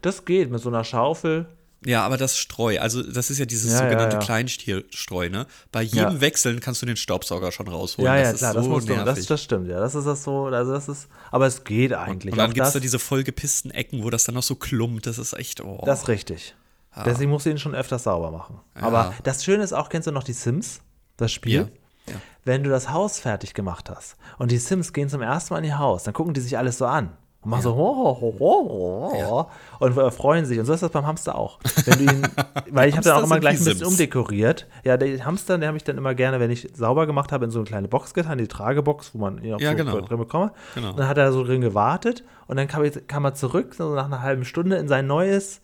[0.01, 1.47] Das geht mit so einer Schaufel.
[1.85, 4.21] Ja, aber das Streu, also das ist ja dieses Ja, ja, sogenannte ja.
[4.21, 5.45] Kleinstierstreu, ne?
[5.71, 6.21] Bei jedem Ja.
[6.21, 8.11] Wechseln kannst du den Staubsauger schon rausholen.
[8.11, 8.95] Ja, ja, das klar, ist das so musst du.
[8.95, 9.79] Das, das stimmt, ja.
[9.79, 12.31] Das ist das so, also das ist, aber es geht eigentlich.
[12.33, 15.05] Und dann Auch gibt es da diese vollgepissten Ecken, wo das dann noch so klumpt.
[15.05, 15.83] Das ist echt, oh.
[15.85, 16.55] Das ist richtig.
[17.05, 18.59] Deswegen musst du ihn schon öfters sauber machen.
[18.73, 20.81] Aber das Schöne ist auch, kennst du noch die Sims?
[21.15, 21.53] Das Spiel?
[21.53, 21.67] Ja.
[22.09, 22.21] Ja.
[22.45, 25.65] wenn du das Haus fertig gemacht hast und die Sims gehen zum ersten Mal in
[25.65, 27.17] ihr Haus, dann gucken die sich alles so an.
[27.41, 30.59] Und machen so ho, ho, ho, ho, ho, und äh, freuen sich.
[30.59, 31.59] Und so ist das beim Hamster auch.
[31.85, 32.27] Wenn du ihn,
[32.71, 33.91] weil ich habe dann auch immer gleich ein bisschen Sims.
[33.91, 34.65] umdekoriert.
[34.83, 37.51] Ja, der Hamster, den habe ich dann immer gerne, wenn ich sauber gemacht habe, in
[37.51, 40.01] so eine kleine Box getan, die Tragebox, wo man ihn auch Ja, so genau.
[40.01, 40.51] drin bekomme.
[40.75, 40.89] Genau.
[40.89, 43.93] Und dann hat er so drin gewartet und dann kam, ich, kam er zurück, so
[43.93, 45.61] nach einer halben Stunde, in sein neues,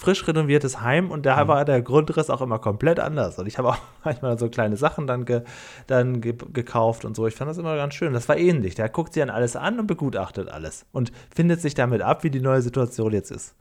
[0.00, 1.48] frisch renoviertes Heim und da Mhm.
[1.48, 3.36] war der Grundriss auch immer komplett anders.
[3.38, 5.42] Und ich habe auch manchmal so kleine Sachen dann, ge,
[5.88, 7.26] dann ge, gekauft und so.
[7.26, 8.12] Ich fand das immer ganz schön.
[8.12, 8.76] Das war ähnlich.
[8.76, 12.30] Der guckt sich dann alles an und begutachtet alles und findet sich damit ab, wie
[12.30, 13.54] die neue Situation jetzt ist.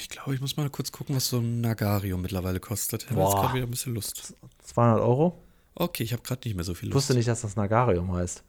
[0.00, 3.02] Ich glaube, ich muss mal kurz gucken, was so ein Nagarium mittlerweile kostet.
[3.04, 3.40] Ich habe jetzt Boah.
[3.42, 4.34] gerade wieder ein bisschen Lust.
[4.62, 5.38] 200 Euro?
[5.74, 7.08] Okay, ich habe gerade nicht mehr so viel Ich Lust.
[7.08, 8.42] wusste nicht, dass das Nagarium heißt.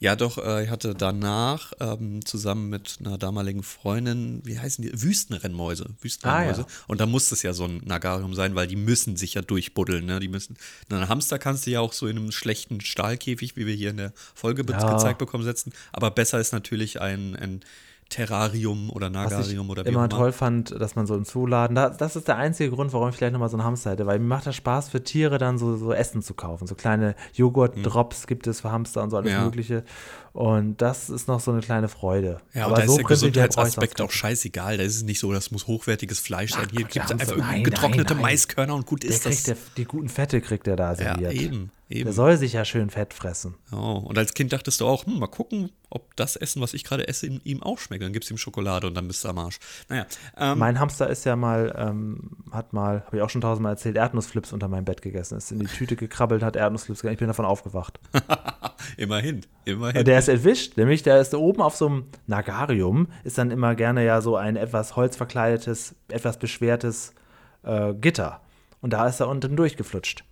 [0.00, 5.02] Ja, doch, äh, ich hatte danach ähm, zusammen mit einer damaligen Freundin, wie heißen die?
[5.02, 5.86] Wüstenrennmäuse.
[6.00, 6.62] Wüstenrennmäuse.
[6.62, 6.84] Ah, ja.
[6.86, 10.06] Und da muss es ja so ein Nagarium sein, weil die müssen sich ja durchbuddeln.
[10.06, 10.20] Ne?
[10.20, 10.56] Die müssen.
[10.88, 13.96] Einen Hamster kannst du ja auch so in einem schlechten Stahlkäfig, wie wir hier in
[13.96, 14.92] der Folge Ja.
[14.94, 15.72] gezeigt bekommen, setzen.
[15.92, 17.60] Aber besser ist natürlich ein, ein
[18.08, 20.08] Terrarium oder Nagarium oder wie immer auch immer.
[20.08, 23.16] toll fand, dass man so im Zuladen, da, das ist der einzige Grund, warum ich
[23.16, 25.76] vielleicht nochmal so einen Hamster hätte, weil mir macht das Spaß für Tiere dann so,
[25.76, 26.66] so Essen zu kaufen.
[26.66, 29.38] So kleine Joghurt-Drops gibt es für Hamster und so alles Mhm.
[29.38, 29.44] Ja.
[29.44, 29.84] Mögliche.
[30.32, 32.40] Und das ist noch so eine kleine Freude.
[32.54, 34.76] Ja, Aber da so ist der Gesundheitsaspekt auch scheißegal.
[34.78, 36.68] Da ist es nicht so, das muss hochwertiges Fleisch sein.
[36.70, 38.22] Hier gibt es einfach nein, getrocknete nein, nein.
[38.22, 39.42] Maiskörner und gut Der ist das.
[39.42, 41.32] der, die guten Fette kriegt er da ja, serviert.
[41.34, 41.70] eben.
[41.88, 42.04] Eben.
[42.04, 43.54] Der soll sich ja schön Fett fressen.
[43.72, 46.84] Oh, und als Kind dachtest du auch, hm, mal gucken, ob das Essen, was ich
[46.84, 48.02] gerade esse, ihm auch schmeckt.
[48.02, 49.58] Dann gibst du ihm Schokolade und dann bist du am Arsch.
[49.88, 53.72] Naja, ähm, Mein Hamster ist ja mal, ähm, hat mal, habe ich auch schon tausendmal
[53.72, 55.38] erzählt, Erdnussflips unter meinem Bett gegessen.
[55.38, 57.14] Ist in die Tüte gekrabbelt, hat Erdnussflips gegessen.
[57.14, 57.98] Ich bin davon aufgewacht.
[58.96, 60.04] immerhin, immerhin.
[60.04, 64.04] Der ist erwischt, nämlich der ist oben auf so einem Nagarium, ist dann immer gerne
[64.04, 67.14] ja so ein etwas holzverkleidetes, etwas beschwertes
[67.62, 68.42] äh, Gitter.
[68.80, 70.24] Und da ist er unten durchgeflutscht.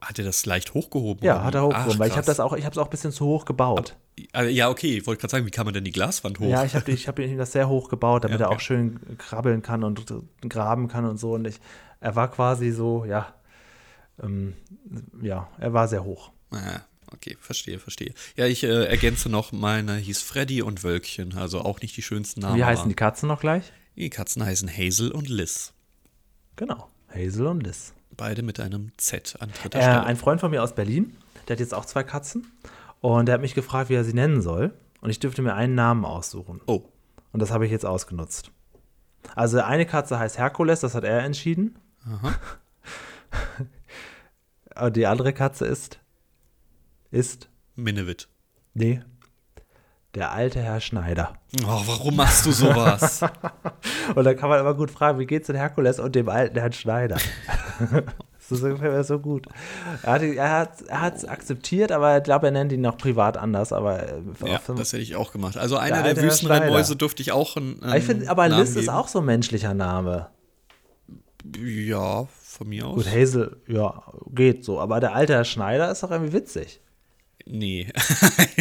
[0.00, 1.24] Hat er das leicht hochgehoben?
[1.24, 2.90] Ja, hat er hochgehoben, Ach, weil ich habe das auch, ich habe es auch ein
[2.90, 3.96] bisschen zu hoch gebaut.
[4.32, 6.48] Also, Ja, okay, ich wollte gerade sagen, wie kann man denn die Glaswand hoch?
[6.48, 8.56] Ja, ich habe ich hab ihm das sehr hoch gebaut, damit Ja, er okay.
[8.56, 10.04] auch schön krabbeln kann und
[10.48, 11.32] graben kann und so.
[11.32, 11.60] Und ich,
[12.00, 13.34] er war quasi so, ja,
[14.22, 14.54] ähm,
[15.22, 16.30] ja, er war sehr hoch.
[16.50, 16.80] Ah,
[17.12, 18.12] okay, verstehe, verstehe.
[18.36, 22.40] Ja, ich äh, ergänze noch, meine hieß Freddy und Wölkchen, also auch nicht die schönsten
[22.40, 22.56] Namen.
[22.58, 23.72] Wie heißen aber die Katzen noch gleich?
[23.96, 25.72] Die Katzen heißen Hazel und Liz.
[26.56, 27.92] Genau, Hazel und Liz.
[28.16, 30.04] Beide mit einem Z an dritter Äh, Stelle.
[30.04, 31.16] ein Freund von mir aus Berlin,
[31.48, 32.46] der hat jetzt auch zwei Katzen
[33.00, 34.72] und der hat mich gefragt, wie er sie nennen soll.
[35.00, 36.60] Und ich dürfte mir einen Namen aussuchen.
[36.66, 36.82] oh,
[37.32, 38.50] Und das habe ich jetzt ausgenutzt.
[39.34, 41.78] Also eine Katze heißt Herkules, das hat er entschieden.
[44.80, 45.98] Und die andere Katze ist,
[47.10, 48.28] ist, Minnewit.
[48.74, 49.02] nee,
[50.16, 51.34] der alte Herr Schneider.
[51.64, 53.20] Oh, warum machst du sowas?
[54.14, 56.72] Und da kann man immer gut fragen, wie geht's denn Herkules und dem alten Herrn
[56.72, 57.16] Schneider?
[57.90, 59.46] das ist ungefähr so gut.
[60.02, 62.96] Er hat es er hat, er hat's akzeptiert, aber ich glaube, er nennt ihn noch
[62.96, 63.74] privat anders.
[63.74, 65.58] Aber äh, ja, das hätte ich auch gemacht.
[65.58, 68.70] Also einer der, Herr Wüstenrennmäuse durfte ich auch einen, Aber ich finde, aber Namen Liz
[68.70, 68.88] ist geben.
[68.88, 70.28] auch so ein menschlicher Name.
[71.62, 72.94] Ja, von mir aus.
[72.96, 74.80] Gut, Hazel, ja, geht so.
[74.80, 76.80] Aber der alte Herr Schneider ist doch irgendwie witzig.
[77.48, 77.86] Nee.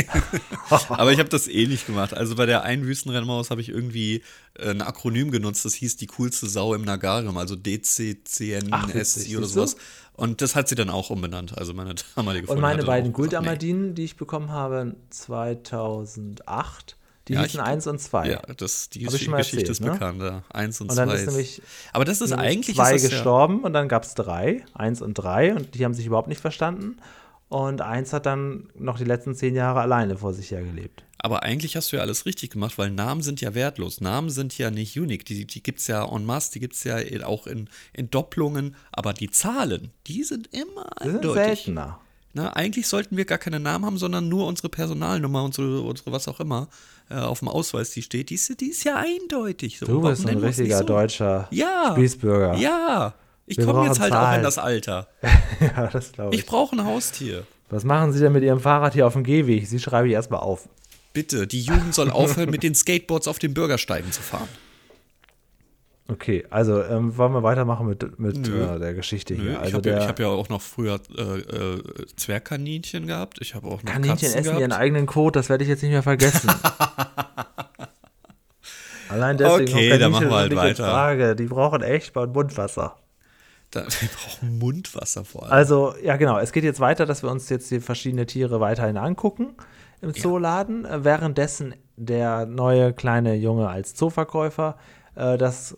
[0.90, 2.14] Aber ich habe das ähnlich gemacht.
[2.14, 4.22] Also bei der einen Wüstenrennmaus habe ich irgendwie
[4.60, 9.76] äh, ein Akronym genutzt, das hieß die coolste Sau im Nagarium, also DCCNSI oder sowas.
[10.14, 12.86] Und das hat sie dann auch umbenannt, also meine damalige Und Freundin meine hat dann
[12.88, 16.96] beiden Guldamadinen, die ich bekommen habe, 2008,
[17.28, 18.24] die Ja, hießen ich- 1 und 2.
[18.28, 18.32] nee.
[18.34, 19.92] Ja, das, die Geschichte erzählt, ist ne?
[19.92, 20.44] bekannt, ja.
[20.50, 21.16] Eins und, Und dann zwei.
[21.16, 24.04] ist nämlich Aber das ist nämlich eigentlich zwei ist das ja, gestorben und dann gab
[24.04, 26.98] es drei, eins und drei und die haben sich überhaupt nicht verstanden.
[27.48, 31.04] Und eins hat dann noch die letzten zehn Jahre alleine vor sich hergelebt.
[31.20, 34.02] Aber eigentlich hast du ja alles richtig gemacht, weil Namen sind ja wertlos.
[34.02, 35.26] Namen sind ja nicht unique.
[35.26, 38.76] Die, die gibt es ja en masse, die gibt es ja auch in, in Doppelungen.
[38.92, 41.44] Aber die Zahlen, die sind immer Die sind eindeutig.
[41.44, 42.00] seltener.
[42.34, 46.28] Na, eigentlich sollten wir gar keine Namen haben, sondern nur unsere Personalnummer, unsere, unsere was
[46.28, 46.68] auch immer
[47.10, 48.30] äh, auf dem Ausweis, die steht.
[48.30, 49.80] Die ist, die ist ja eindeutig.
[49.80, 50.84] So, Du bist ein richtiger so?
[50.84, 51.92] deutscher Ja.
[51.94, 52.58] Spießbürger.
[52.58, 53.14] Ja.
[53.48, 54.38] Ich komme jetzt halt auch Zahlen.
[54.40, 55.08] in das Alter.
[55.60, 56.42] ja das glaube ich.
[56.42, 57.44] Ich brauche ein Haustier.
[57.70, 59.68] Was machen Sie denn mit Ihrem Fahrrad hier auf dem Gehweg?
[59.68, 60.68] Sie schreibe ich erstmal auf.
[61.14, 64.50] Bitte, die Jugend soll aufhören, mit den Skateboards auf den Bürgersteigen zu fahren.
[66.08, 68.64] Okay, also ähm, wollen wir weitermachen mit, mit Nö.
[68.76, 69.52] äh, der Geschichte Nö, hier.
[69.54, 71.82] ich Also habe ja, ich hab ja auch noch früher äh, äh,
[72.16, 73.40] Zwergkaninchen gehabt.
[73.42, 74.60] Ich habe auch noch Kaninchen Katzen essen gehabt.
[74.62, 76.52] ihren eigenen Kot, das werde ich jetzt nicht mehr vergessen.
[79.10, 80.84] Allein deswegen Okay, auch dann machen wir halt weiter.
[80.90, 81.36] Frage.
[81.36, 82.96] Die brauchen echt mal Mundwasser.
[83.72, 85.52] Da, wir brauchen Mundwasser vor allem.
[85.52, 86.38] Also, ja, genau.
[86.40, 89.56] Es geht jetzt weiter, dass wir uns jetzt die verschiedenen Tiere weiterhin angucken
[90.02, 90.86] im Zooladen.
[90.86, 94.78] Äh, Währenddessen der neue kleine Junge als Zooverkäufer,
[95.16, 95.76] äh, das,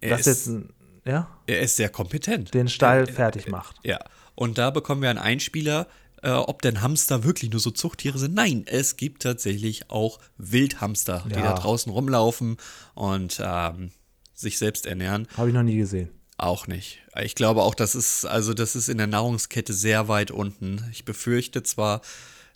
[0.00, 0.62] er, das ist, jetzt,
[1.04, 2.52] ja, er ist sehr kompetent.
[2.54, 3.76] den Stall Er- fertig macht.
[3.84, 3.98] Ja.
[4.34, 5.88] Und da bekommen wir einen Einspieler,
[6.22, 8.34] äh, ob denn Hamster wirklich nur so Zuchttiere sind.
[8.34, 11.42] Nein, es gibt tatsächlich auch Wildhamster, die Ja.
[11.42, 12.56] da draußen rumlaufen
[12.94, 13.90] und ähm,
[14.34, 15.26] sich selbst ernähren.
[15.36, 16.10] Habe ich noch nie gesehen.
[16.38, 17.00] Auch nicht.
[17.20, 20.88] Ich glaube auch, das ist, also das ist in der Nahrungskette sehr weit unten.
[20.92, 22.00] Ich befürchte zwar,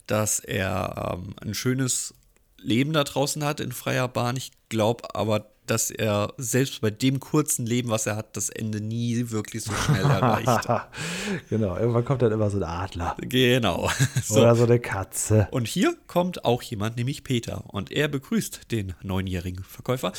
[0.07, 2.13] dass er ähm, ein schönes
[2.57, 4.37] Leben da draußen hat in freier Bahn.
[4.37, 8.79] Ich glaube aber, dass er selbst bei dem kurzen Leben, was er hat, das Ende
[8.79, 10.67] nie wirklich so schnell erreicht.
[11.49, 13.17] genau, irgendwann kommt dann immer so ein Adler.
[13.19, 13.89] genau.
[14.23, 14.39] So.
[14.39, 15.49] Oder so eine Katze.
[15.51, 17.65] Und hier kommt auch jemand, nämlich Peter.
[17.67, 20.13] Und er begrüßt den neunjährigen Verkäufer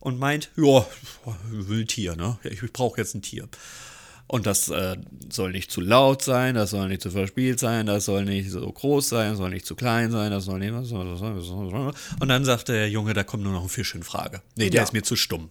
[0.00, 0.84] und meint, ja,
[1.52, 2.38] ich will ein Tier, ne?
[2.42, 3.48] Ich brauche jetzt ein Tier.
[4.26, 4.96] Und das äh,
[5.28, 8.60] soll nicht zu laut sein, das soll nicht zu verspielt sein, das soll nicht so
[8.70, 10.72] groß sein, das soll nicht zu klein sein, das soll nicht.
[10.72, 14.40] Und dann sagt der Junge, da kommt nur noch ein Fisch in Frage.
[14.56, 14.84] Nee, der Ja.
[14.84, 15.50] ist mir zu stumm.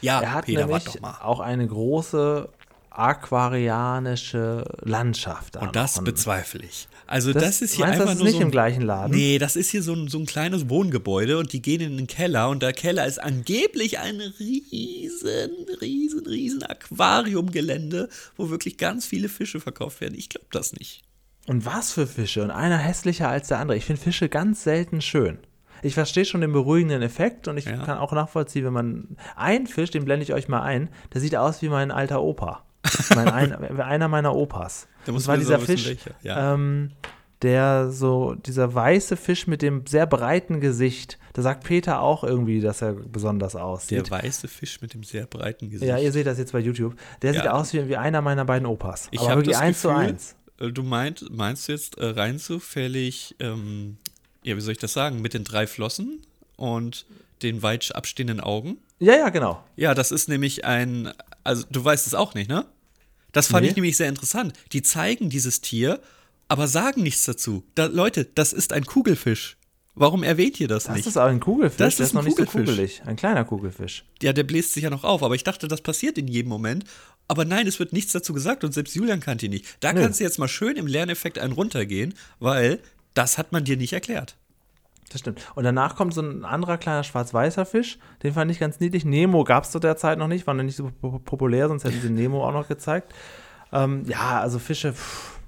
[0.00, 1.18] Ja, Er hat Peter, warte nämlich doch mal.
[1.22, 2.48] auch eine große
[2.90, 5.56] aquarianische Landschaft.
[5.56, 6.88] da Und das bezweifle ich.
[7.10, 8.82] Also Das- das, ist hier meinst einfach das ist nur nicht so ein, im gleichen
[8.82, 9.16] Laden?
[9.16, 12.06] Nee, das ist hier so ein, so ein kleines Wohngebäude und die gehen in den
[12.06, 19.28] Keller und der Keller ist angeblich ein riesen, riesen, riesen Aquariumgelände, wo wirklich ganz viele
[19.28, 20.14] Fische verkauft werden.
[20.16, 21.02] Ich glaube das nicht.
[21.46, 22.42] Und was für Fische?
[22.42, 23.76] Und einer hässlicher als der andere.
[23.76, 25.38] Ich finde Fische ganz selten schön.
[25.82, 27.78] Ich verstehe schon den beruhigenden Effekt und ich Ja.
[27.84, 29.16] kann auch nachvollziehen, wenn man.
[29.34, 32.64] Ein Fisch, den blende ich euch mal ein, der sieht aus wie mein alter Opa.
[33.14, 34.88] mein ein, einer meiner Opas.
[35.06, 35.98] Da muss so dieser wissen, Fisch.
[36.22, 36.54] Ja.
[36.54, 36.90] ähm,
[37.42, 41.18] der so, dieser weiße Fisch mit dem sehr breiten Gesicht.
[41.32, 44.10] Da sagt Peter auch irgendwie, dass er besonders aussieht.
[44.10, 45.88] Der weiße Fisch mit dem sehr breiten Gesicht.
[45.88, 46.96] ja, ihr seht das jetzt bei YouTube.
[47.22, 47.52] Der sieht Ja.
[47.52, 49.08] aus wie, wie einer meiner beiden Opas.
[49.10, 50.36] ich aber habe wirklich eins Gefühl, zu eins.
[50.58, 53.96] äh, du meint, meinst du jetzt äh, rein zufällig, ähm,
[54.42, 56.20] ja, wie soll ich das sagen, mit den drei Flossen
[56.56, 57.06] und
[57.42, 58.76] den weit abstehenden Augen?
[58.98, 59.64] Ja, ja, genau.
[59.76, 61.10] Ja, das ist nämlich ein,
[61.44, 62.66] also du weißt es auch nicht, ne?
[63.32, 63.70] Das fand Nee.
[63.70, 64.52] ich nämlich sehr interessant.
[64.72, 66.00] Die zeigen dieses Tier,
[66.48, 67.64] aber sagen nichts dazu.
[67.76, 69.56] Da, Leute, das ist ein Kugelfisch.
[69.94, 71.06] Warum erwähnt ihr das, Das nicht?
[71.06, 73.02] ist aber ein Kugelfisch, Das der ist ist noch nicht so kugelig.
[73.06, 74.04] Ein kleiner Kugelfisch.
[74.22, 76.84] ja, der bläst sich ja noch auf, aber ich dachte, das passiert in jedem Moment.
[77.28, 79.66] Aber nein, es wird nichts dazu gesagt und selbst Julian kannte ihn nicht.
[79.80, 80.00] Da Nö.
[80.00, 82.80] kannst du jetzt mal schön im Lerneffekt einen runtergehen, weil
[83.14, 84.36] das hat man dir nicht erklärt.
[85.10, 85.40] Das stimmt.
[85.54, 87.98] Und danach kommt so ein anderer kleiner schwarz-weißer Fisch.
[88.22, 89.04] Den fand ich ganz niedlich.
[89.04, 91.84] Nemo gab es zu der Zeit noch nicht, war noch nicht so po- populär, sonst
[91.84, 93.12] hätten sie Nemo auch noch gezeigt.
[93.72, 94.92] Ähm, ja, also Fische.
[94.94, 95.38] Pff,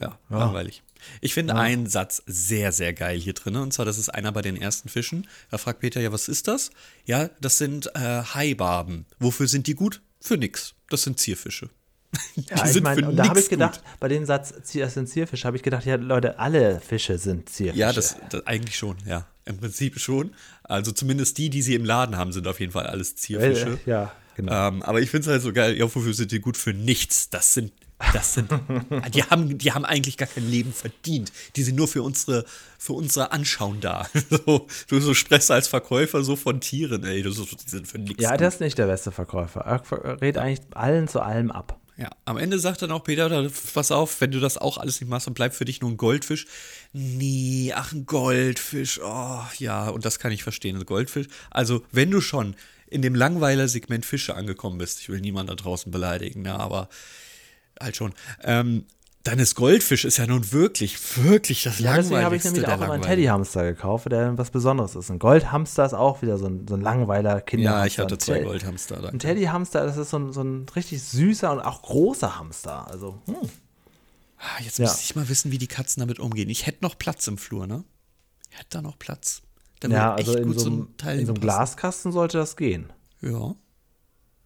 [0.00, 0.82] Ja, langweilig.
[1.20, 3.56] Ich finde einen Satz sehr, sehr geil hier drin.
[3.56, 5.26] Und zwar, das ist einer bei den ersten Fischen.
[5.50, 6.70] Da fragt Peter, ja, was ist das?
[7.06, 9.06] Ja, das sind äh, Haibarben.
[9.18, 10.00] Wofür sind die gut?
[10.20, 10.74] Für nix.
[10.90, 11.70] Das sind Zierfische.
[12.36, 14.94] die ja, ich sind meine, für und da habe ich gedacht, bei dem Satz, das
[14.94, 17.50] sind Zierfische, habe ich gedacht, ja, Leute, alle Fische sind Gut.
[17.50, 17.80] Zierfische.
[17.80, 19.26] Ja, das, das eigentlich schon, ja.
[19.44, 20.34] Im Prinzip schon.
[20.62, 23.78] Also zumindest die, die sie im Laden haben, sind auf jeden Fall alles Zierfische.
[23.86, 24.68] Äh, Ja, genau.
[24.68, 27.30] Ähm, aber ich finde es halt so geil, ja, wofür sind die gut für nichts?
[27.30, 27.72] Das sind,
[28.12, 28.50] das sind,
[29.14, 31.32] die haben, die haben eigentlich gar kein Leben verdient.
[31.56, 32.44] Die sind nur für unsere,
[32.78, 34.06] für unsere Anschauen da.
[34.30, 37.98] So, du so sprichst als Verkäufer so von Tieren, ey, das ist, die sind für
[37.98, 38.22] nichts.
[38.22, 38.40] ja, gut.
[38.40, 39.60] der ist nicht der beste Verkäufer.
[39.60, 41.78] Er rät eigentlich allen zu allem ab.
[41.98, 45.10] Ja, am Ende sagt dann auch Peter, pass auf, wenn du das auch alles nicht
[45.10, 46.46] machst, dann bleibt für dich nur ein Goldfisch.
[46.92, 51.26] Nee, ach, ein Goldfisch, oh, ja, und das kann ich verstehen, ein Goldfisch.
[51.50, 55.92] Also, wenn du schon in dem Langweiler-Segment Fische angekommen bist, ich will niemanden da draußen
[55.92, 56.88] beleidigen, ja, aber
[57.78, 58.86] halt schon, ähm,
[59.24, 62.92] ist Goldfisch ist ja nun wirklich, wirklich das Ja, deswegen habe ich nämlich auch immer
[62.92, 63.02] einen.
[63.02, 65.10] Teddyhamster gekauft, der was Besonderes ist.
[65.10, 67.80] Ein Goldhamster ist auch wieder so ein, so ein langweiler Kinderhamster.
[67.80, 69.08] Ja, ich hatte zwei Goldhamster da.
[69.10, 72.88] Ein Teddyhamster, das ist so ein, so ein richtig süßer und auch großer Hamster.
[72.90, 73.36] Also, hm.
[74.38, 74.86] Ah, Jetzt Ja.
[74.86, 76.48] müsste ich mal wissen, wie die Katzen damit umgehen.
[76.50, 77.84] Ich hätte noch Platz im Flur, ne?
[78.50, 79.42] Ich hätte da noch Platz.
[79.84, 81.40] Ja, echt also in gut so, ein einem, Teil in so einem.
[81.40, 82.92] Glaskasten sollte das gehen.
[83.20, 83.54] Ja.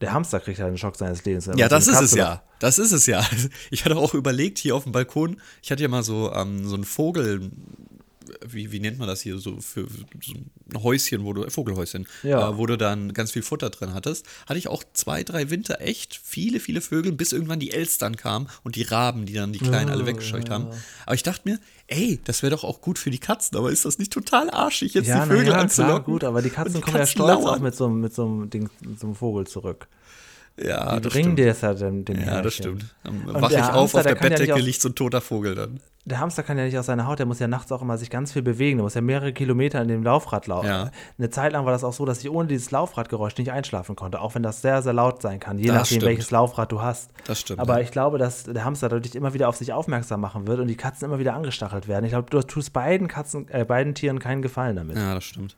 [0.00, 1.48] Der Hamster kriegt halt einen Schock seines Lebens.
[1.56, 2.42] Ja, das ist es ja.
[2.58, 3.24] Das ist es ja.
[3.70, 6.74] Ich hatte auch überlegt, hier auf dem Balkon, ich hatte ja mal so, ähm, so
[6.74, 7.50] einen Vogel,
[8.46, 9.86] wie, wie nennt man das hier, so für
[10.22, 12.50] so ein Häuschen, wo du, Vogelhäuschen, Ja.
[12.50, 15.80] äh, wo du dann ganz viel Futter drin hattest, hatte ich auch zwei, drei Winter
[15.80, 19.60] echt viele, viele Vögel, bis irgendwann die Elstern kamen und die Raben, die dann die
[19.60, 20.66] Kleinen alle weggescheucht haben.
[21.06, 23.84] Aber ich dachte mir, ey, das wäre doch auch gut für die Katzen, aber ist
[23.84, 26.04] das nicht total arschig, jetzt Ja, die Vögel ja, anzulocken?
[26.12, 27.58] gut, aber die Und Katzen kommen ja Katzen stolz lauern.
[27.58, 29.86] auch mit so, einem- mit, so einem Ding, mit so einem Vogel zurück.
[30.58, 31.38] Ja, Die das bringen stimmt.
[31.38, 32.94] dir es ja dem, dem Ja, das stimmt.
[33.04, 34.94] Dann wache ich der auf, Hamster, auf der der ja Bettdecke auf- liegt so ein
[34.94, 35.80] toter Vogel dann.
[36.06, 38.10] Der Hamster kann ja nicht aus seiner Haut, der muss ja nachts auch immer sich
[38.10, 38.78] ganz viel bewegen.
[38.78, 40.68] Der muss ja mehrere Kilometer in dem Laufrad laufen.
[40.68, 40.92] Ja.
[41.18, 44.20] Eine Zeit lang war das auch so, dass ich ohne dieses Laufradgeräusch nicht einschlafen konnte,
[44.20, 46.04] auch wenn das sehr, sehr laut sein kann, je Das nachdem, stimmt.
[46.04, 47.10] welches Laufrad du hast.
[47.26, 47.80] Das stimmt, Aber ja.
[47.84, 50.76] ich glaube, dass der Hamster dadurch immer wieder auf sich aufmerksam machen wird und die
[50.76, 52.04] Katzen immer wieder angestachelt werden.
[52.04, 54.96] Ich glaube, du tust beiden Katzen, äh, beiden Tieren keinen Gefallen damit.
[54.96, 55.56] Ja, das stimmt.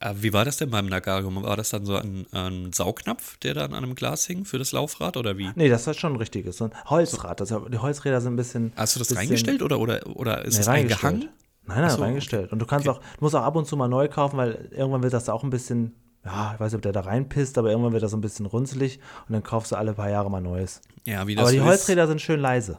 [0.00, 1.42] Äh, wie war das denn beim Nagarium?
[1.42, 4.72] War das dann so ein, ein Saugnapf, der dann an einem Glas hing für das
[4.72, 5.50] Laufrad oder wie?
[5.56, 6.58] Nee, das ist schon ein richtiges.
[6.58, 7.40] So ein Holzrad.
[7.40, 8.72] Das, die Holzräder sind ein bisschen.
[8.76, 11.28] Hast du das bisschen, reingestellt oder, oder, oder ist Nee, es eingehangen?
[11.66, 12.52] Nein, nein, so, reingestellt.
[12.52, 12.96] Und du kannst Okay.
[12.98, 15.42] auch, du musst auch ab und zu mal neu kaufen, weil irgendwann wird das auch
[15.44, 18.16] ein bisschen, ja, ich weiß nicht, ob der da reinpisst, aber irgendwann wird das so
[18.16, 20.80] ein bisschen runzelig und dann kaufst du alle paar Jahre mal neues.
[21.04, 22.78] Ja, wie das Aber die Holzräder sind schön leise.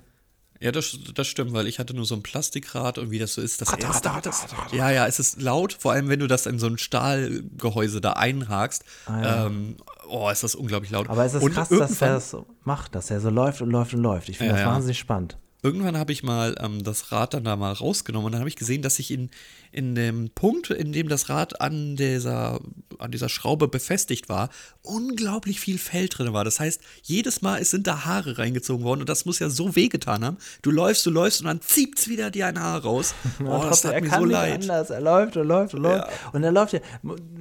[0.61, 3.41] Ja, das, das stimmt, weil ich hatte nur so ein Plastikrad und wie das so
[3.41, 4.45] ist, das erste hat das.
[4.73, 8.13] Ja, ja, es ist laut, vor allem wenn du das in so ein Stahlgehäuse da
[8.13, 8.83] einhakst.
[9.09, 9.77] Ähm,
[10.09, 11.07] oh, ist das unglaublich laut.
[11.07, 13.69] Ah, Aber es ist und krass, dass er das macht, dass er so läuft und
[13.69, 14.27] läuft und läuft.
[14.27, 14.71] Ich finde Ja, das ja.
[14.73, 15.37] wahnsinnig spannend.
[15.61, 18.55] Irgendwann habe ich mal ähm, das Rad dann da mal rausgenommen und dann habe ich
[18.55, 19.29] gesehen, dass sich in,
[19.73, 22.61] in dem Punkt, in dem das Rad an dieser,
[22.97, 24.49] an dieser Schraube befestigt war,
[24.83, 26.45] unglaublich viel Fell drin war.
[26.45, 29.75] Das heißt, jedes Mal es sind da Haare reingezogen worden und das muss ja so
[29.75, 30.37] wehgetan haben.
[30.61, 33.13] Du läufst, du läufst und dann zieht's wieder dir ein Haar raus.
[33.39, 34.61] Ja, Oh, das tat er mir kann so leid.
[34.61, 34.89] anders.
[34.89, 36.07] Er läuft und läuft und läuft.
[36.31, 36.79] Und er läuft ja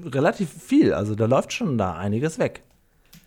[0.05, 0.93] relativ viel.
[0.93, 2.63] Also da läuft schon da einiges weg.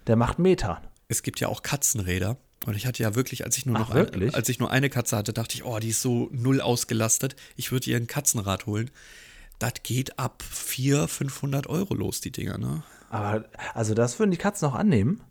[0.08, 0.82] Der macht Meter.
[1.08, 2.38] Es gibt ja auch Katzenräder.
[2.66, 4.90] Und ich hatte ja wirklich, als ich nur Ach, noch ein, als ich nur eine
[4.90, 7.36] Katze hatte, dachte ich, oh, die ist so null ausgelastet.
[7.56, 8.92] Ich würde ihr ein Katzenrad holen.
[9.60, 12.84] Das geht ab 400, 500 Euro los, die Dinger, ne?
[13.10, 15.22] Aber also das würden die Katzen auch annehmen.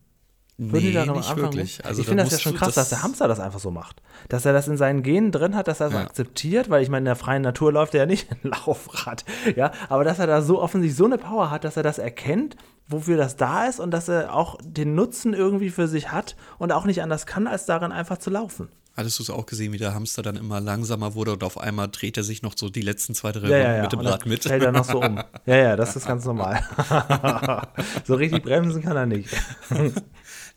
[0.63, 1.83] Würden die da am Anfang wirklich.
[1.87, 4.03] Also ich finde das ja schon krass, dass der Hamster das einfach so macht.
[4.29, 6.03] Dass er das in seinen Genen drin hat, dass er das Ja.
[6.03, 9.25] akzeptiert, weil ich meine, in der freien Natur läuft er ja nicht ein Laufrad.
[9.57, 12.57] Ja, aber dass er da so offensichtlich so eine Power hat, dass er das erkennt,
[12.89, 16.73] wofür das da ist und dass er auch den Nutzen irgendwie für sich hat und
[16.73, 18.69] auch nicht anders kann, als darin einfach zu laufen.
[18.97, 21.89] Hattest du es auch gesehen, wie der Hamster dann immer langsamer wurde und auf einmal
[21.91, 24.09] dreht er sich noch so die letzten zwei, drei Ja, Runden ja, mit dem dann
[24.09, 24.43] Rad mit?
[24.43, 25.23] Fällt er noch so um.
[25.47, 26.61] Ja, ja, das ist ganz normal.
[28.05, 29.31] so richtig bremsen kann er nicht.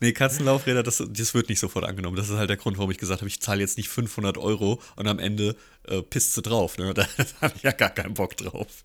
[0.00, 2.16] Nee, Katzenlaufräder, das, das wird nicht sofort angenommen.
[2.16, 4.80] Das ist halt der Grund, warum ich gesagt habe, ich zahle jetzt nicht 500 Euro
[4.96, 5.56] und am Ende
[5.88, 6.78] äh, pisst sie drauf.
[6.78, 6.94] Ne?
[6.94, 8.84] Da, da habe ich ja gar keinen Bock drauf.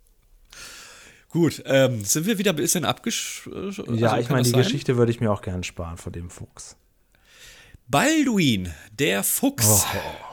[1.30, 3.48] Gut, ähm, sind wir wieder ein bisschen abgesch...
[3.54, 4.62] also Ja, ich meine, die sein?
[4.63, 6.76] Geschichte würde ich mir auch gern sparen von dem Fuchs.
[7.88, 9.86] Balduin, der Fuchs.
[9.93, 10.29] Oh.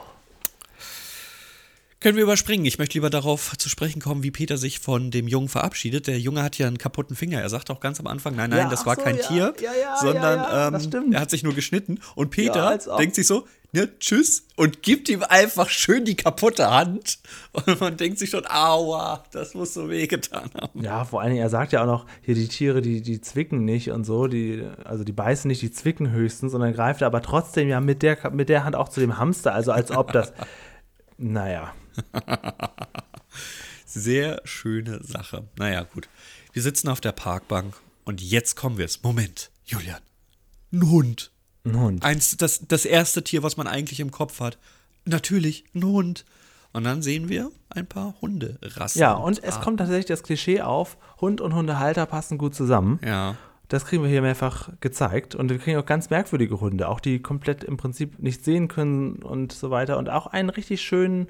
[1.99, 2.63] Können wir überspringen.
[2.65, 6.05] Ich möchte lieber darauf zu sprechen kommen, wie Peter sich von dem Jungen verabschiedet.
[6.05, 7.41] Der Junge hat ja einen kaputten Finger.
[7.41, 9.53] Er sagt auch ganz am Anfang, nein, nein, Ja, das war so, kein ja, Tier,
[9.59, 11.13] ja, ja, sondern ja, ja, das ähm, stimmt.
[11.15, 11.99] er hat sich nur geschnitten.
[12.13, 17.17] Und Peter denkt sich so, ne, tschüss, und gibt ihm einfach schön die kaputte Hand.
[17.51, 20.83] Und man denkt sich schon, aua, das muss so wehgetan haben.
[20.83, 23.65] Ja, vor allen Dingen, er sagt ja auch noch, hier die Tiere, die, die zwicken
[23.65, 27.07] nicht und so, die, also die beißen nicht, die zwicken höchstens und dann greift er
[27.07, 30.11] aber trotzdem ja mit der, mit der Hand auch zu dem Hamster, also als ob
[30.11, 30.31] das,
[31.17, 31.73] naja.
[33.85, 35.47] Sehr schöne Sache.
[35.57, 36.09] Naja, gut.
[36.53, 39.03] Wir sitzen auf der Parkbank und jetzt kommen wir es.
[39.03, 40.01] Moment, Julian.
[40.71, 41.31] Ein Hund.
[41.65, 42.03] Ein Hund.
[42.03, 44.57] Eins, das, das erste Tier, was man eigentlich im Kopf hat.
[45.05, 46.25] Natürlich, ein Hund.
[46.73, 48.99] Und dann sehen wir ein paar Hunderassen.
[48.99, 52.99] Ja, und es kommt tatsächlich das Klischee auf, Hund und Hundehalter passen gut zusammen.
[53.03, 53.35] Ja.
[53.67, 55.35] Das kriegen wir hier mehrfach gezeigt.
[55.35, 59.23] Und wir kriegen auch ganz merkwürdige Hunde, auch die komplett im Prinzip nicht sehen können
[59.23, 59.97] und so weiter.
[59.97, 61.27] Und auch einen richtig schönen,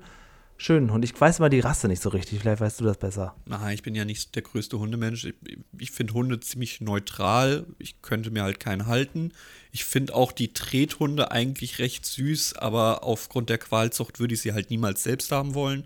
[0.57, 1.05] schönen Hund.
[1.05, 3.35] Ich weiß immer die Rasse nicht so richtig, vielleicht weißt du das besser.
[3.45, 5.25] Na, ich bin ja nicht der größte Hundemensch.
[5.25, 5.35] Ich,
[5.77, 7.65] ich finde Hunde ziemlich neutral.
[7.79, 9.31] Ich könnte mir halt keinen halten.
[9.71, 14.53] Ich finde auch die Trethunde eigentlich recht süß, aber aufgrund der Qualzucht würde ich sie
[14.53, 15.85] halt niemals selbst haben wollen.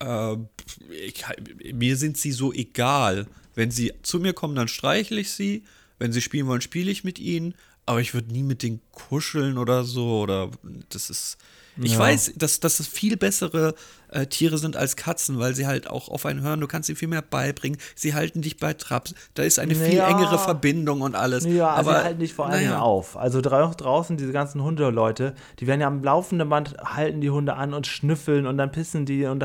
[0.00, 0.36] Äh,
[1.06, 1.24] ich,
[1.72, 3.26] mir sind sie so egal.
[3.54, 5.64] Wenn sie zu mir kommen, dann streichle ich sie.
[5.98, 7.54] Wenn sie spielen wollen, spiele ich mit ihnen.
[7.86, 10.20] Aber ich würde nie mit denen kuscheln oder so.
[10.20, 10.50] Oder
[10.90, 11.38] das ist.
[11.80, 11.98] Ich Ja.
[12.00, 13.74] weiß, dass, dass es viel bessere
[14.10, 16.60] äh, Tiere sind als Katzen, weil sie halt auch auf einen hören.
[16.60, 17.78] Du kannst ihnen viel mehr beibringen.
[17.94, 19.14] Sie halten dich bei Trabs.
[19.34, 20.08] Da ist eine viel Ja.
[20.08, 21.44] engere Verbindung und alles.
[21.44, 22.80] Ja, aber aber sie halten dich vor Dingen naja.
[22.80, 23.16] auf.
[23.16, 27.54] Also drau draußen diese ganzen Hundeleute, die werden ja am laufenden Band, halten die Hunde
[27.54, 29.44] an und schnüffeln und dann pissen die und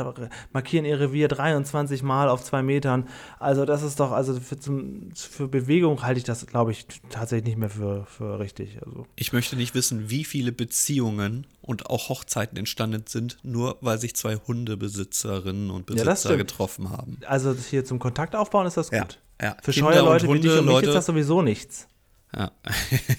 [0.52, 3.08] markieren ihr Revier 23 Mal auf zwei Metern.
[3.39, 7.45] Also das ist doch, also für, zum, für Bewegung halte ich das, glaube ich, tatsächlich
[7.49, 8.80] nicht mehr für, für richtig.
[8.86, 13.97] Also Ich möchte nicht wissen, wie viele Beziehungen und auch Hochzeiten entstanden sind, nur weil
[13.97, 16.38] sich zwei Hundebesitzerinnen und Ja, Besitzer stimmt.
[16.39, 17.18] getroffen haben.
[17.28, 19.20] Also hier zum Kontakt aufbauen ist das Ja, gut.
[19.42, 19.56] ja.
[19.62, 21.88] Für Kinder scheue Leute wie dich Hunde, und mich Leute- ist das sowieso nichts.
[22.36, 22.52] Ja,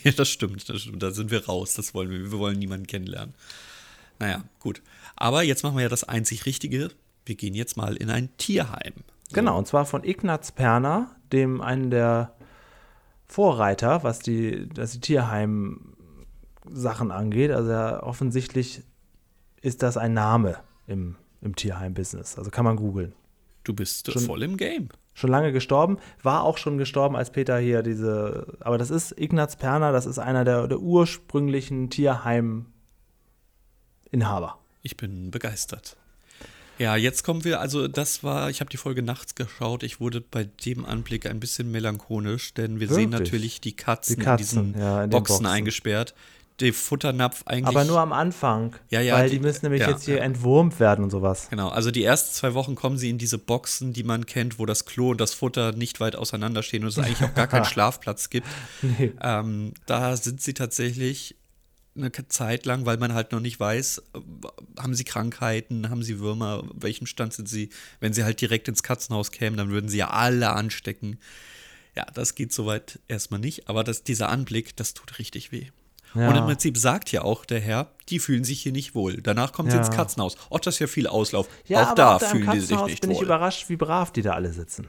[0.05, 1.03] Ja, das stimmt, das stimmt.
[1.03, 1.75] Da sind wir raus.
[1.75, 2.31] Das wollen wir.
[2.33, 3.35] Wir wollen niemanden kennenlernen.
[4.19, 4.83] Naja, gut.
[5.17, 6.91] Aber jetzt machen wir ja das einzig Richtige.
[7.27, 8.93] Wir gehen jetzt mal in ein Tierheim.
[9.33, 12.35] Genau, und zwar von Ignaz Perner, dem einen der
[13.27, 17.51] Vorreiter, was die, was die Tierheim-Sachen angeht.
[17.51, 18.83] Also er, offensichtlich
[19.63, 22.39] ist das ein Name im, im Tierheim-Business.
[22.39, 23.13] Also kann man googeln.
[23.63, 24.89] Du bist Schon- voll im Game.
[25.17, 28.57] Schon lange gestorben, war auch schon gestorben, als Peter hier diese.
[28.59, 34.59] Aber das ist Ignaz Perner, das ist einer der, der ursprünglichen Tierheim-Inhaber.
[34.83, 35.97] Ich bin begeistert.
[36.79, 40.21] Ja, jetzt kommen wir, also das war, ich habe die Folge nachts geschaut, ich wurde
[40.21, 43.31] bei dem Anblick ein bisschen melancholisch, denn wir sehen Wirklich?
[43.31, 45.47] natürlich die Katzen, Die Katzen, in diesen ja, in Boxen, Boxen.
[45.47, 46.15] eingesperrt.
[46.61, 47.67] Der Futternapf eigentlich.
[47.67, 48.77] Aber nur am Anfang.
[48.89, 50.23] Ja, ja, Weil die- die, müssen nämlich ja, jetzt hier ja.
[50.23, 51.49] entwurmt werden und sowas.
[51.51, 54.67] Genau, also die ersten zwei Wochen kommen sie in diese Boxen, die man kennt, wo
[54.67, 57.65] das Klo und das Futter nicht weit auseinander stehen und es eigentlich auch gar keinen
[57.65, 58.47] Schlafplatz gibt.
[58.83, 59.13] Nee.
[59.21, 61.35] Ähm, da sind sie tatsächlich
[61.97, 66.19] eine Zeit lang, weil man halt noch nicht weiß, äh, haben sie Krankheiten, haben sie
[66.21, 67.71] Würmer, welchem Stand sind sie.
[68.01, 71.19] Wenn sie halt direkt ins Katzenhaus kämen, dann würden sie ja alle anstecken.
[71.97, 75.69] Ja, das geht soweit erstmal nicht, aber das, dieser Anblick, das tut richtig weh.
[76.15, 76.29] Ja.
[76.29, 79.21] Und im Prinzip sagt ja auch der Herr, die fühlen sich hier nicht wohl.
[79.23, 79.79] Danach sie Ja.
[79.79, 80.37] ins Katzenhaus.
[80.51, 81.49] Auch das ist ja viel Auslauf.
[81.67, 83.25] Ja, auch da da fühlen die sich nicht bin ich wohl.
[83.25, 84.87] überrascht, wie brav die da alle sitzen.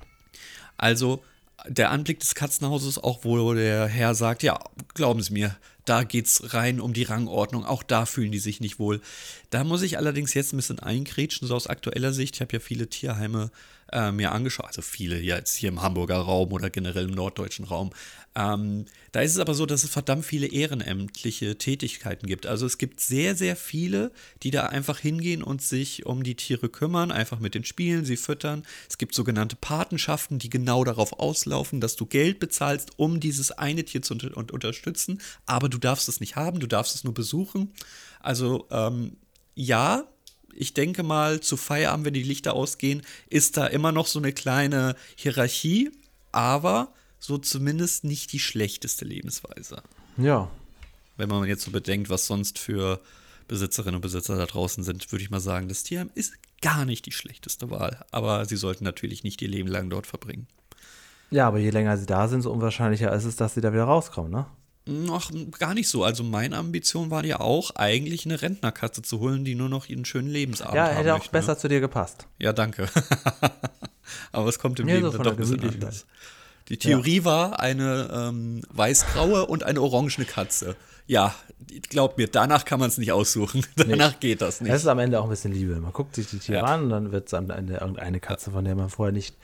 [0.77, 1.23] Also
[1.67, 4.59] der Anblick des Katzenhauses, auch wo der Herr sagt, ja,
[4.93, 5.55] glauben Sie mir,
[5.85, 9.01] da geht's rein um die Rangordnung, auch da fühlen die sich nicht wohl.
[9.49, 12.35] Da muss ich allerdings jetzt ein bisschen einkrätschen, so aus aktueller Sicht.
[12.35, 13.49] Ich habe ja viele Tierheime
[13.91, 17.91] äh, mir angeschaut, also viele jetzt hier im Hamburger Raum oder generell im norddeutschen Raum.
[18.35, 22.45] Ähm, da ist es aber so, dass es verdammt viele ehrenämtliche Tätigkeiten gibt.
[22.45, 24.11] Also es gibt sehr, sehr viele,
[24.43, 28.17] die da einfach hingehen und sich um die Tiere kümmern, einfach mit den Spielen, sie
[28.17, 28.63] füttern.
[28.89, 33.85] Es gibt sogenannte Patenschaften, die genau darauf auslaufen, dass du Geld bezahlst, um dieses eine
[33.85, 37.73] Tier zu unter unterstützen, aber du darfst es nicht haben, du darfst es nur besuchen.
[38.19, 39.17] Also ähm,
[39.53, 40.05] ja,
[40.55, 44.33] ich denke mal, zu Feierabend, wenn die Lichter ausgehen, ist da immer noch so eine
[44.33, 45.91] kleine Hierarchie,
[46.31, 49.81] aber so zumindest nicht die schlechteste Lebensweise.
[50.17, 50.49] Ja.
[51.17, 53.01] Wenn man jetzt so bedenkt, was sonst für
[53.47, 57.05] Besitzerinnen und Besitzer da draußen sind, würde ich mal sagen, das Tierheim ist gar nicht
[57.05, 58.05] die schlechteste Wahl.
[58.11, 60.47] Aber sie sollten natürlich nicht ihr Leben lang dort verbringen.
[61.31, 63.85] Ja, aber je länger sie da sind, so unwahrscheinlicher ist es, dass sie da wieder
[63.85, 64.45] rauskommen, ne?
[64.87, 66.03] Noch gar nicht so.
[66.03, 70.05] Also meine Ambition war ja auch, eigentlich eine Rentnerkatze zu holen, die nur noch ihren
[70.05, 71.57] schönen Lebensabend Ja, haben hätte auch möchte, besser Ne?
[71.57, 72.27] zu dir gepasst.
[72.37, 72.87] Ja, danke.
[74.31, 76.05] Aber es kommt im Ja, Leben so doch ein bisschen anders.
[76.69, 80.75] Die Theorie war eine ähm, weißgraue und eine orangene Katze.
[81.07, 81.35] Ja,
[81.89, 83.63] glaub mir, danach kann man es nicht aussuchen.
[83.75, 84.71] Danach geht das nicht.
[84.73, 85.75] Es ist am Ende auch ein bisschen Liebe.
[85.75, 86.63] Man guckt sich die Tiere Ja.
[86.65, 89.35] an und dann wird es am Ende irgendeine Katze, von der man vorher nicht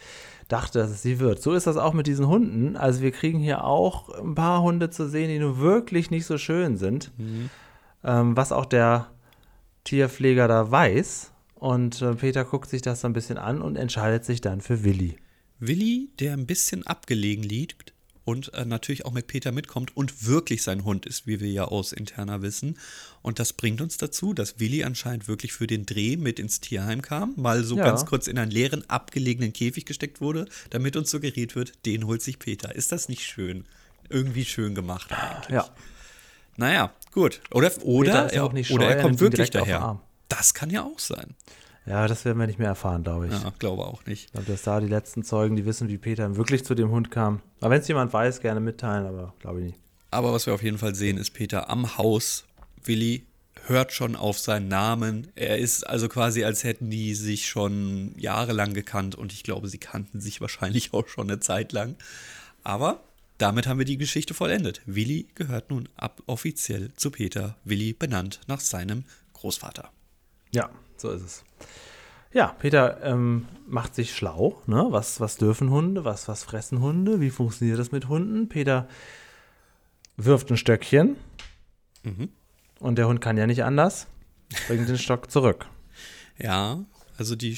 [0.52, 1.42] dachte, dass es sie wird.
[1.42, 2.76] So ist das auch mit diesen Hunden.
[2.76, 6.38] Also wir kriegen hier auch ein paar Hunde zu sehen, die nun wirklich nicht so
[6.38, 7.12] schön sind.
[7.18, 7.50] Mhm.
[8.04, 9.08] Ähm, was auch der
[9.84, 11.32] Tierpfleger da weiß.
[11.56, 14.84] Und äh, Peter guckt sich das so ein bisschen an und entscheidet sich dann für
[14.84, 15.18] Willi.
[15.60, 17.94] Willi, der ein bisschen abgelegen liegt
[18.24, 21.66] und äh, natürlich auch mit Peter mitkommt und wirklich sein Hund ist, wie wir ja
[21.66, 22.78] aus interner wissen.
[23.22, 27.02] Und das bringt uns dazu, dass Willi anscheinend wirklich für den Dreh mit ins Tierheim
[27.02, 27.84] kam, mal so Ja.
[27.86, 32.22] ganz kurz in einen leeren, abgelegenen Käfig gesteckt wurde, damit uns suggeriert wird, den holt
[32.22, 32.76] sich Peter.
[32.76, 33.66] Ist das nicht schön?
[34.10, 35.50] Irgendwie schön gemacht eigentlich.
[35.56, 35.70] Ja.
[36.58, 37.42] Naja, gut.
[37.52, 40.02] Oder, oder, nicht oder er er kommt wirklich daher.
[40.28, 41.36] Das kann ja auch sein.
[41.86, 43.34] Ja, das werden wir nicht mehr erfahren, glaube ich.
[43.34, 44.26] Ja, glaube auch nicht.
[44.26, 47.10] Ich glaube, dass da die letzten Zeugen, die wissen, wie Peter wirklich zu dem Hund
[47.10, 47.42] kam.
[47.60, 49.80] Aber wenn es jemand weiß, gerne mitteilen, aber glaube ich nicht.
[50.12, 52.46] Aber was wir auf jeden Fall sehen, ist Peter am Haus.
[52.84, 53.26] Willi
[53.66, 55.28] hört schon auf seinen Namen.
[55.36, 59.78] Er ist also quasi, als hätten die sich schon jahrelang gekannt und ich glaube, sie
[59.78, 61.96] kannten sich wahrscheinlich auch schon eine Zeit lang.
[62.64, 63.02] Aber
[63.38, 64.82] damit haben wir die Geschichte vollendet.
[64.86, 67.56] Willi gehört nun ab offiziell zu Peter.
[67.64, 69.90] Willi benannt nach seinem Großvater.
[70.52, 70.70] Ja,
[71.02, 71.44] so ist es.
[72.34, 74.62] Ja, Peter ähm, macht sich schlau.
[74.66, 74.88] Ne?
[74.90, 76.06] Was, was dürfen Hunde?
[76.06, 77.20] Was, was fressen Hunde?
[77.20, 78.48] Wie funktioniert das mit Hunden?
[78.48, 78.88] Peter
[80.16, 81.18] wirft ein Stöckchen.
[82.80, 84.08] Und der Hund kann ja nicht anders.
[84.68, 85.68] Bringt den Stock zurück.
[86.38, 86.80] Ja,
[87.22, 87.56] also die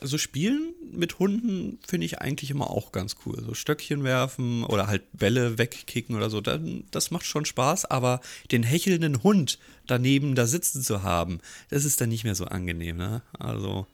[0.00, 3.42] also Spielen mit Hunden finde ich eigentlich immer auch ganz cool.
[3.44, 8.22] So Stöckchen werfen oder halt Bälle wegkicken oder so, dann, das macht schon Spaß, aber
[8.52, 12.96] den hechelnden Hund daneben da sitzen zu haben, das ist dann nicht mehr so angenehm,
[12.96, 13.20] ne?
[13.38, 13.86] Also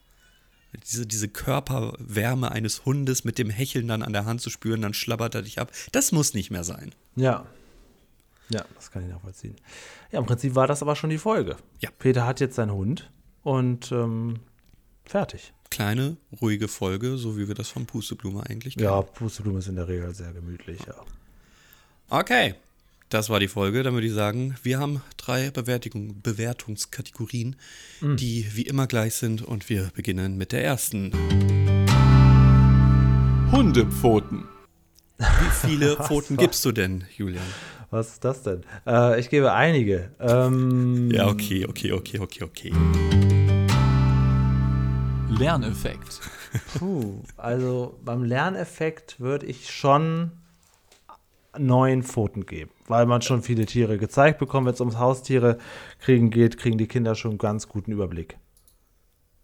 [0.84, 4.94] diese, diese Körperwärme eines Hundes mit dem Hecheln dann an der Hand zu spüren, dann
[4.94, 6.94] schlabbert er dich ab, das muss nicht mehr sein.
[7.16, 7.44] Ja.
[8.50, 9.56] Ja, das kann ich nachvollziehen.
[10.12, 11.56] Ja, im Prinzip war das aber schon die Folge.
[11.80, 11.90] Ja.
[11.98, 13.10] Peter hat jetzt seinen Hund
[13.42, 14.40] und ähm,
[15.08, 15.52] fertig.
[15.70, 18.88] Kleine, ruhige Folge, so wie wir das von Pusteblume eigentlich kennen.
[18.88, 20.94] Ja, Pusteblume ist in der Regel sehr gemütlich, ja.
[22.08, 22.54] Okay,
[23.10, 23.82] das war die Folge.
[23.82, 27.56] Dann würde ich sagen, wir haben drei Bewertung, Bewertungskategorien,
[28.00, 31.12] die wie immer gleich sind und wir beginnen mit der ersten.
[33.52, 34.44] Hundepfoten.
[35.18, 37.44] Wie viele Pfoten gibst du denn, Julian?
[37.90, 38.62] Was ist das denn?
[38.86, 40.10] Äh, ich gebe einige.
[40.20, 42.72] Ähm, Ja, okay, okay, okay, okay, okay.
[45.38, 46.20] Lerneffekt.
[46.78, 50.32] Puh, also beim Lerneffekt würde ich schon
[51.56, 54.66] neun Pfoten geben, weil man schon viele Tiere gezeigt bekommt.
[54.66, 55.58] Wenn es ums Haustiere
[56.00, 58.38] kriegen geht, kriegen die Kinder schon einen ganz guten Überblick.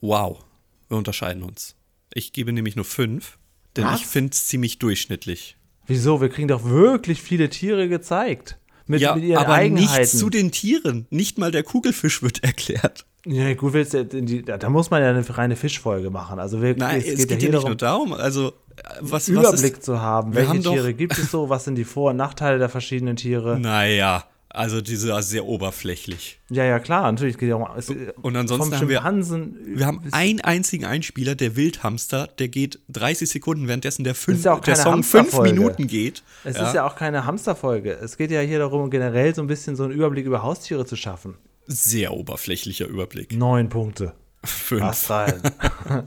[0.00, 0.44] Wow.
[0.88, 1.76] Wir unterscheiden uns.
[2.12, 3.38] Ich gebe nämlich nur fünf,
[3.76, 4.00] denn Was?
[4.00, 5.56] ich finde es ziemlich durchschnittlich.
[5.86, 6.20] Wieso?
[6.20, 8.58] Wir kriegen doch wirklich viele Tiere gezeigt.
[8.86, 9.96] Mit, ja, mit ihren aber Eigenheiten.
[9.98, 11.06] nichts zu den Tieren.
[11.10, 13.06] Nicht mal der Kugelfisch wird erklärt.
[13.26, 16.38] Ja, gut, willst du, die, da muss man ja eine reine Fischfolge machen.
[16.38, 18.12] Also wir, Nein, es, geht, ja, hier nicht nur darum.
[18.12, 18.52] Also, äh,
[19.00, 20.34] was, Überblick was ist, zu haben.
[20.34, 21.48] Welche haben doch- Tiere gibt es so?
[21.48, 23.58] Was sind die Vor- und Nachteile der verschiedenen Tiere?
[23.58, 26.38] Naja, also diese ist sehr oberflächlich.
[26.50, 27.66] Ja, ja, klar, natürlich geht ja um.
[27.76, 27.88] Es,
[28.22, 29.02] Und ansonsten haben wir-.
[29.02, 34.56] Wir haben einen einzigen Einspieler, der Wildhamster, der geht 30 Sekunden, währenddessen der, fünf, ja
[34.60, 35.38] der Song fünf.
[35.40, 36.22] Minuten geht.
[36.44, 37.92] Es ist ja auch keine Hamsterfolge.
[38.00, 40.94] Es geht ja hier darum, generell so ein bisschen so einen Überblick über Haustiere zu
[40.94, 41.36] schaffen.
[41.66, 43.32] Sehr oberflächlicher Überblick.
[43.32, 44.14] Neun Punkte.
[44.44, 45.10] Fünf.
[45.10, 46.04] Aber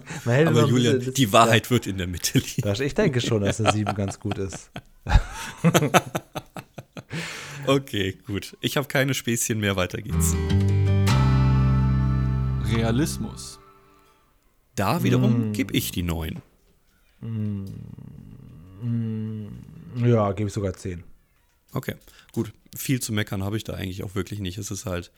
[0.67, 2.67] Julian, bisschen- die Wahrheit wird in der Mitte liegen.
[2.67, 4.69] Ja, ich denke schon, dass eine 7 ganz gut ist.
[7.65, 8.55] Okay, gut.
[8.61, 10.33] Ich habe keine Späßchen mehr, weiter geht's.
[12.73, 13.59] Realismus.
[14.75, 15.03] Da Mm.
[15.03, 16.41] wiederum gebe ich die neun.
[20.05, 21.03] Ja, gebe ich sogar 10.
[21.73, 21.95] Okay,
[22.31, 22.53] gut.
[22.75, 24.57] Viel zu meckern habe ich da eigentlich auch wirklich nicht.
[24.57, 25.11] Es ist halt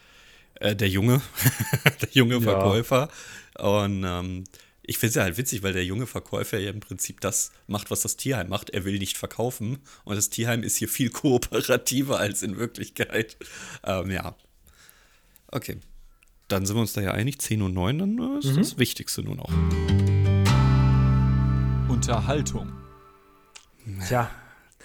[0.56, 1.22] äh, der Junge,
[2.02, 2.42] der junge Ja.
[2.42, 3.10] Verkäufer.
[3.58, 4.44] Und ähm,
[4.82, 7.92] ich finde es ja halt witzig, weil der junge Verkäufer ja im Prinzip das macht,
[7.92, 8.72] was das Tierheim macht.
[8.72, 9.80] Er will nicht verkaufen.
[10.04, 13.38] Und das Tierheim ist hier viel kooperativer als in Wirklichkeit.
[13.84, 14.36] Ähm, ja.
[15.48, 15.78] Okay.
[16.48, 17.40] Dann sind wir uns da ja einig.
[17.40, 19.50] 10 und 9, dann äh, ist das Wichtigste nur noch.
[21.88, 22.72] Unterhaltung.
[24.08, 24.30] Tja,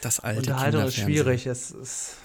[0.03, 1.47] Das alte Unterhaltung ist schwierig.
[1.47, 2.17] Es ist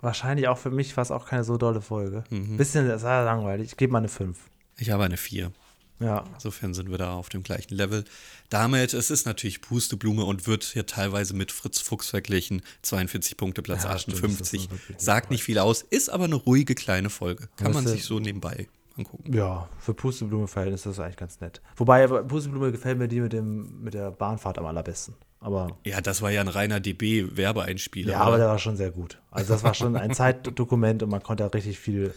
[0.00, 2.24] wahrscheinlich auch für mich fast auch keine so dolle Folge.
[2.30, 2.56] Mhm.
[2.56, 3.70] Bisschen sehr langweilig.
[3.70, 4.38] Ich gebe mal eine 5.
[4.78, 5.52] Ich habe eine 4.
[6.00, 6.24] Ja.
[6.32, 8.04] Insofern sind wir da auf dem gleichen Level.
[8.48, 12.62] Damit, es ist natürlich Pusteblume und wird hier teilweise mit Fritz Fuchs verglichen.
[12.82, 14.64] 42 Punkte, Platz Ja, stimmt, das 58.
[14.64, 17.48] ist wirklich Sagt nicht viel aus, ist aber eine ruhige kleine Folge.
[17.56, 19.32] Kann man sich so nebenbei angucken.
[19.32, 21.60] Ja, für Pusteblume-Verhältnisse ist das eigentlich ganz nett.
[21.76, 25.14] Wobei, aber Pusteblume gefällt mir die mit, dem, mit der Bahnfahrt am allerbesten.
[25.40, 28.12] Aber Ja, das war ja ein reiner DB-Werbeeinspieler.
[28.12, 29.18] ja, aber der war schon sehr gut.
[29.30, 32.14] Also das war schon ein Zeitdokument und man konnte da richtig viel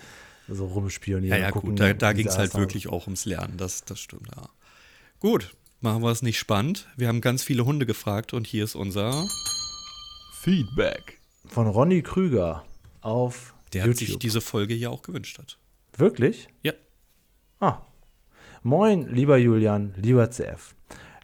[0.50, 1.38] so rumspionieren.
[1.40, 3.56] ja, ja, gucken, gut, da, da ging es halt wirklich auch ums Lernen.
[3.58, 4.50] Das, das stimmt, ja.
[5.20, 6.90] Gut, machen wir es nicht spannend.
[6.98, 9.24] Wir haben ganz viele Hunde gefragt und hier ist unser.
[10.42, 11.20] Feedback.
[11.48, 12.66] Von Ronny Krüger
[13.02, 14.08] auf Der hat YouTube.
[14.08, 15.58] sich diese Folge ja auch gewünscht hat.
[15.98, 16.50] Wirklich?
[16.64, 16.74] Ja.
[17.62, 17.78] Ah.
[18.64, 20.76] Moin, lieber Julian, lieber CF.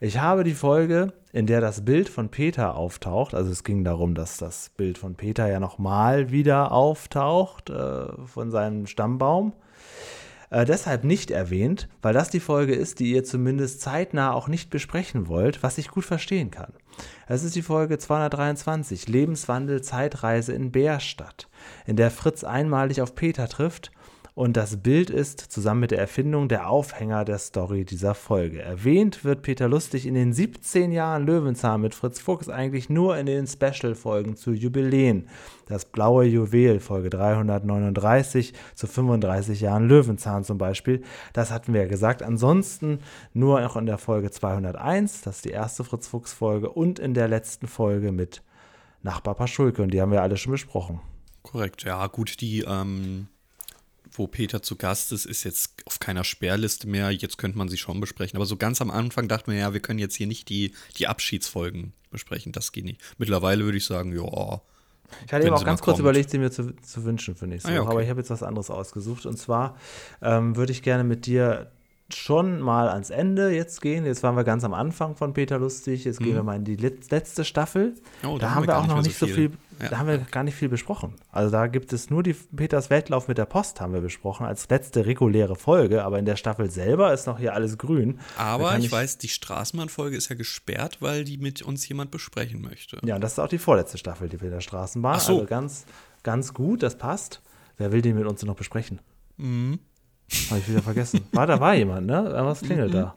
[0.01, 4.15] Ich habe die Folge, in der das Bild von Peter auftaucht, also es ging darum,
[4.15, 9.51] dass das Bild von Peter ja nochmal wieder auftaucht äh, von seinem Stammbaum,
[10.51, 14.69] äh, deshalb nicht erwähnt, weil das die Folge ist, die ihr zumindest zeitnah auch nicht
[14.69, 16.71] besprechen wollt, was ich gut verstehen kann.
[17.27, 21.49] Es ist die Folge 223, Lebenswandel, Zeitreise in Bärstadt,
[21.85, 23.91] in der Fritz einmalig auf Peter trifft
[24.39, 28.61] und das Bild ist zusammen mit der Erfindung der Aufhänger der Story dieser Folge.
[28.61, 33.25] Erwähnt wird Peter Lustig in den 17 Jahren Löwenzahn mit Fritz Fuchs eigentlich nur in
[33.25, 35.27] den Special-Folgen zu Jubiläen.
[35.65, 41.03] Das blaue Juwel, Folge 339 zu 35 Jahren Löwenzahn zum Beispiel.
[41.33, 42.23] Das hatten wir ja gesagt.
[42.23, 42.99] Ansonsten
[43.33, 47.27] nur noch in der Folge 201, das ist die erste Fritz Fuchs-Folge, und in der
[47.27, 48.41] letzten Folge mit
[49.03, 49.81] Nachbar Paschulke.
[49.81, 51.01] Und die haben wir alle schon besprochen.
[51.43, 53.27] Korrekt, ja, gut, die, ähm,
[54.19, 57.09] wo Peter zu Gast ist, ist jetzt auf keiner Sperrliste mehr.
[57.11, 58.37] Jetzt könnte man sie schon besprechen.
[58.37, 61.07] Aber so ganz am Anfang dachten wir, ja, wir können jetzt hier nicht die, die
[61.07, 62.51] Abschiedsfolgen besprechen.
[62.51, 63.01] Das geht nicht.
[63.17, 64.61] Mittlerweile würde ich sagen, ja,
[65.25, 66.01] Ich hatte eben auch ganz kurz kommt.
[66.01, 68.03] überlegt, sie mir zu, zu wünschen für nächste Ah ja, Woche, aber okay.
[68.03, 69.25] ich habe jetzt was anderes ausgesucht.
[69.25, 69.77] Und zwar
[70.21, 71.71] ähm, würde ich gerne mit dir
[72.11, 74.03] schon mal ans Ende jetzt gehen.
[74.05, 76.05] Jetzt waren wir ganz am Anfang von Peter Lustig.
[76.05, 77.95] Jetzt gehen wir mal in die letz- letzte Staffel.
[78.23, 78.27] Mhm.
[78.29, 79.51] Oh, da, haben wir auch noch nicht so viel,
[79.81, 79.89] Ja.
[79.89, 81.15] da haben wir gar nicht viel besprochen.
[81.31, 84.67] Also da gibt es nur die Peters Weltlauf mit der Post haben wir besprochen als
[84.69, 88.19] letzte reguläre Folge, aber in der Staffel selber ist noch hier alles grün.
[88.37, 92.61] Aber kann ich weiß, die Straßenbahnfolge ist ja gesperrt, weil die mit uns jemand besprechen
[92.61, 92.99] möchte.
[93.03, 95.15] Ja, und das ist auch die vorletzte Staffel, die Peter Straßenbahn.
[95.15, 95.35] Ach so.
[95.35, 95.85] Also ganz,
[96.23, 97.41] ganz gut, das passt.
[97.77, 98.99] Wer will die mit uns noch besprechen?
[99.37, 99.79] Mhm.
[100.49, 101.21] Habe ich wieder vergessen.
[101.31, 102.31] War, da war jemand, ne?
[102.33, 103.15] Was klingelt da?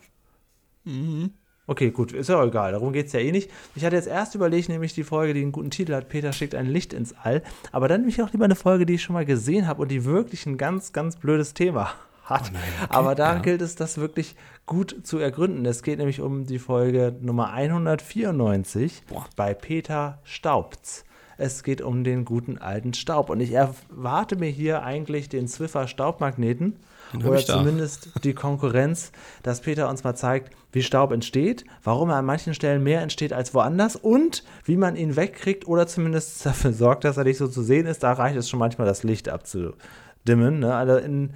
[0.85, 1.33] Mhm.
[1.69, 3.49] Okay, gut, ist ja auch egal, darum geht es ja eh nicht.
[3.77, 6.57] Ich hatte jetzt erst überlegt, nämlich die Folge, die einen guten Titel hat, Peter schickt
[6.57, 9.25] ein Licht ins All, aber dann nämlich auch lieber eine Folge, die ich schon mal
[9.25, 11.93] gesehen habe und die wirklich ein ganz, ganz blödes Thema
[12.25, 12.51] hat.
[12.51, 13.39] Oh nein, okay, aber da ja.
[13.41, 14.35] gilt es, das wirklich
[14.67, 15.65] gut zu ergründen.
[15.65, 19.27] Es geht nämlich um die Folge Nummer 194 Boah.
[19.37, 21.05] bei Peter Staubz.
[21.39, 23.31] Es geht um den guten alten Staub.
[23.31, 26.77] Und ich erwarte mir hier eigentlich den Zwiffer Staubmagneten
[27.13, 32.17] Den oder zumindest die Konkurrenz, dass Peter uns mal zeigt, wie Staub entsteht, warum er
[32.17, 36.73] an manchen Stellen mehr entsteht als woanders und wie man ihn wegkriegt oder zumindest dafür
[36.73, 38.03] sorgt, dass er nicht so zu sehen ist.
[38.03, 40.61] Da reicht es schon manchmal, das Licht abzudimmen.
[40.61, 40.75] Ne?
[40.75, 41.35] Also in,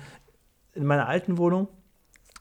[0.74, 1.68] in meiner alten Wohnung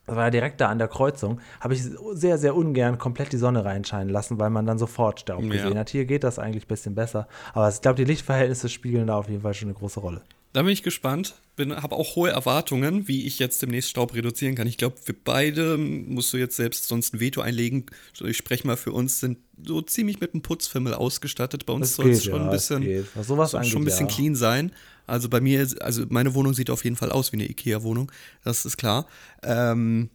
[0.05, 1.83] das war ja direkt da an der Kreuzung, habe ich
[2.13, 5.49] sehr, sehr ungern komplett die Sonne reinscheinen lassen, weil man dann sofort Staub Ja.
[5.49, 5.89] gesehen hat.
[5.89, 7.27] Hier geht das eigentlich ein bisschen besser.
[7.53, 10.21] Aber ich glaube, die Lichtverhältnisse spielen da auf jeden Fall schon eine große Rolle.
[10.55, 11.35] Da bin ich gespannt.
[11.57, 14.67] Bin, habe auch hohe Erwartungen, wie ich jetzt demnächst Staub reduzieren kann.
[14.67, 17.87] Ich glaube, wir beide, musst du jetzt selbst sonst ein Veto einlegen,
[18.23, 21.65] ich spreche mal für uns, sind so ziemlich mit einem Putzfimmel ausgestattet.
[21.65, 24.15] Bei uns soll es schon ja, ein bisschen, sowas angeht, schon ein bisschen ja.
[24.15, 24.71] clean sein.
[25.05, 28.09] Also bei mir, also meine Wohnung sieht auf jeden Fall aus wie eine Ikea-Wohnung.
[28.45, 29.07] Das ist klar.
[29.43, 30.09] Ähm,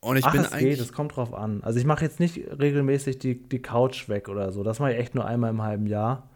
[0.00, 0.76] und ich Ach, bin es eigentlich.
[0.76, 1.62] geht, es kommt drauf an.
[1.62, 4.62] Also ich mache jetzt nicht regelmäßig die, die Couch weg oder so.
[4.62, 6.28] Das mache ich echt nur einmal im halben Jahr.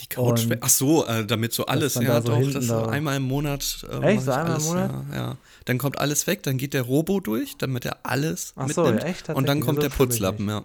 [0.00, 0.46] Die Couch.
[0.60, 1.94] Ach so, äh, damit so alles.
[1.94, 3.86] Ja, so doch, das da- einmal im Monat.
[3.90, 4.24] Äh, Echt?
[4.24, 4.90] So einmal im alles, Monat?
[5.12, 5.36] Ja, ja.
[5.66, 9.02] Dann kommt alles weg, dann geht der Robo durch, damit er alles Ach so, mitnimmt.
[9.02, 9.28] ja, echt?
[9.30, 10.64] Und dann kommt So der Putzlappen, ja.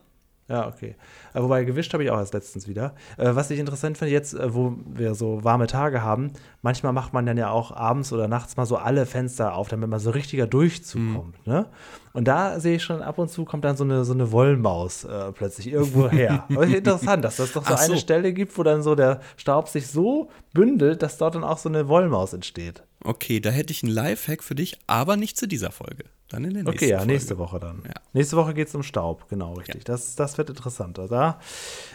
[0.50, 0.96] Ja, okay.
[1.36, 2.96] Äh, wobei gewischt habe ich auch erst letztens wieder.
[3.18, 6.32] Äh, was ich interessant finde, jetzt, äh, wo wir so warme Tage haben,
[6.64, 9.88] manchmal macht man dann ja auch abends oder nachts mal so alle Fenster auf, damit
[9.90, 11.16] man so richtiger Durchzug Mhm.
[11.16, 11.48] kommt.
[11.48, 11.68] Ne?
[12.14, 15.04] Und da sehe ich schon ab und zu kommt dann so eine, so eine Wollmaus
[15.04, 16.46] äh, plötzlich irgendwo her.
[16.50, 17.84] Aber interessant, dass das doch so so.
[17.84, 21.60] eine Stelle gibt, wo dann so der Staub sich so bündelt, dass dort dann auch
[21.60, 22.84] so eine Wollmaus entsteht.
[23.04, 26.04] Okay, da hätte ich einen Lifehack für dich, aber nicht zu dieser Folge.
[26.28, 27.14] Dann in der nächsten Okay, ja, Folge.
[27.14, 27.84] nächste Woche dann.
[27.86, 27.94] Ja.
[28.14, 29.86] Nächste Woche geht es um Staub, genau, richtig.
[29.86, 31.08] Das, das wird interessanter.
[31.08, 31.40] Da,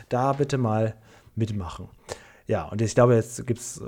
[0.08, 0.94] da bitte mal
[1.36, 1.88] mitmachen.
[2.46, 3.84] Ja, und ich glaube, jetzt gibt es äh,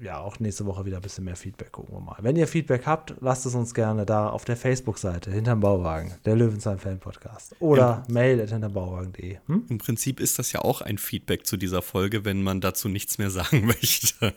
[0.00, 2.16] ja auch nächste Woche wieder ein bisschen mehr Feedback, gucken wir mal.
[2.20, 6.36] Wenn ihr Feedback habt, lasst es uns gerne da auf der Facebook-Seite hinterm Bauwagen, der
[6.36, 7.56] Löwenzahn Fan Podcast.
[7.60, 9.38] Oder mail at hintermbauwagen.de.
[9.46, 9.64] Hm?
[9.68, 13.18] Im Prinzip ist das ja auch ein Feedback zu dieser Folge, wenn man dazu nichts
[13.18, 14.34] mehr sagen möchte.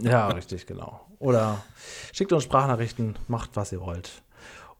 [0.00, 1.00] Ja, richtig, genau.
[1.18, 1.62] Oder
[2.12, 4.22] schickt uns Sprachnachrichten, macht was ihr wollt.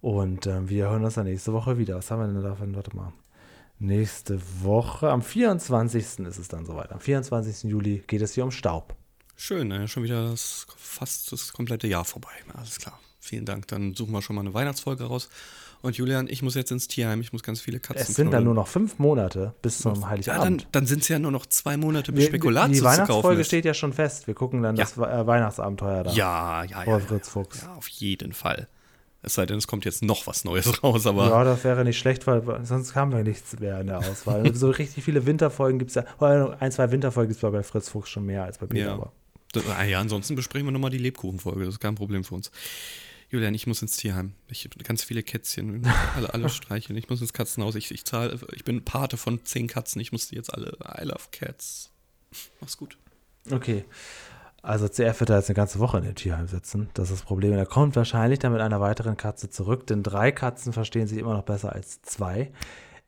[0.00, 1.96] Und ähm, wir hören uns dann nächste Woche wieder.
[1.96, 2.74] Was haben wir denn davon?
[2.74, 3.12] Warte mal.
[3.78, 6.26] Nächste Woche, am 24.
[6.26, 6.92] ist es dann soweit.
[6.92, 7.70] Am 24.
[7.70, 8.94] Juli geht es hier um Staub.
[9.42, 9.88] Schön, ne?
[9.88, 12.28] schon wieder das, fast das komplette Jahr vorbei.
[12.54, 13.00] Alles klar.
[13.20, 13.66] Vielen Dank.
[13.68, 15.30] Dann suchen wir schon mal eine Weihnachtsfolge raus.
[15.80, 17.22] Und Julian, ich muss jetzt ins Tierheim.
[17.22, 20.00] Ich muss ganz viele Katzen Es sind dann nur noch fünf Monate bis zum Ja,
[20.00, 20.68] dann, Heiligabend.
[20.72, 23.94] dann sind es ja nur noch zwei Monate, bis Spekulatius die Weihnachtsfolge steht ja schon
[23.94, 24.26] fest.
[24.26, 24.84] Wir gucken dann Ja.
[24.84, 26.12] das äh, Weihnachtsabenteuer da.
[26.12, 26.84] Ja, ja, ja.
[26.84, 27.30] Vor Fritz.
[27.30, 27.62] Fuchs.
[27.62, 28.68] Ja, auf jeden Fall.
[29.22, 31.98] Es sei denn, es kommt jetzt noch was Neues raus, aber Ja, das wäre nicht
[31.98, 34.54] schlecht, weil sonst haben wir nichts mehr in der Auswahl.
[34.54, 36.04] so richtig viele Winterfolgen gibt es ja.
[36.18, 38.98] oder Ein, zwei Winterfolgen gibt es bei Fritz Fuchs schon mehr als bei Peter.
[38.98, 39.12] Ja.
[39.52, 41.64] Das, ah ja, ansonsten besprechen wir nochmal die Lebkuchenfolge.
[41.64, 42.50] Das ist kein Problem für uns.
[43.30, 44.34] Julian, ich muss ins Tierheim.
[44.48, 45.86] Ich habe ganz viele Kätzchen.
[46.16, 46.96] Alle, alle streicheln.
[46.98, 47.76] Ich muss ins Katzenhaus.
[47.76, 50.00] Ich, ich zahle, ich bin Pate von zehn Katzen.
[50.00, 50.76] Ich muss die jetzt alle.
[51.00, 51.90] I love cats.
[52.60, 52.98] Mach's gut.
[53.48, 53.84] Okay.
[54.62, 56.90] Also CF wird da jetzt eine ganze Woche in dem Tierheim sitzen.
[56.94, 57.52] Das ist das Problem.
[57.52, 61.18] Und er kommt wahrscheinlich dann mit einer weiteren Katze zurück, denn drei Katzen verstehen sich
[61.18, 62.52] immer noch besser als zwei.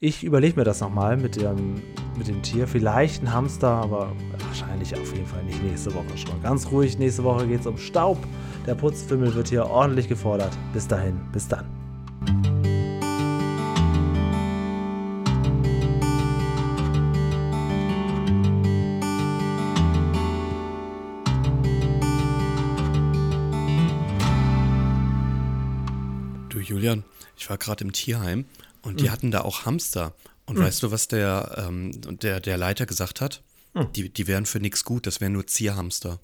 [0.05, 1.81] Ich überlege mir das nochmal mit dem,
[2.19, 2.67] mit dem Tier.
[2.67, 4.11] Vielleicht ein Hamster, aber
[4.49, 6.43] wahrscheinlich auf jeden Fall nicht nächste Woche schon.
[6.43, 8.19] Ganz ruhig, nächste Woche geht es um Staub.
[8.67, 10.51] Der Putzfimmel wird hier ordentlich gefordert.
[10.73, 11.67] Bis dahin, bis dann.
[26.49, 27.05] Du, Julian,
[27.37, 28.47] ich war gerade im Tierheim
[28.83, 30.15] und die hatten da auch Hamster.
[30.47, 33.43] Und weißt du, was der, ähm, der, der Leiter gesagt hat?
[33.97, 36.21] Die, die wären für nichts gut, das wären nur Zierhamster.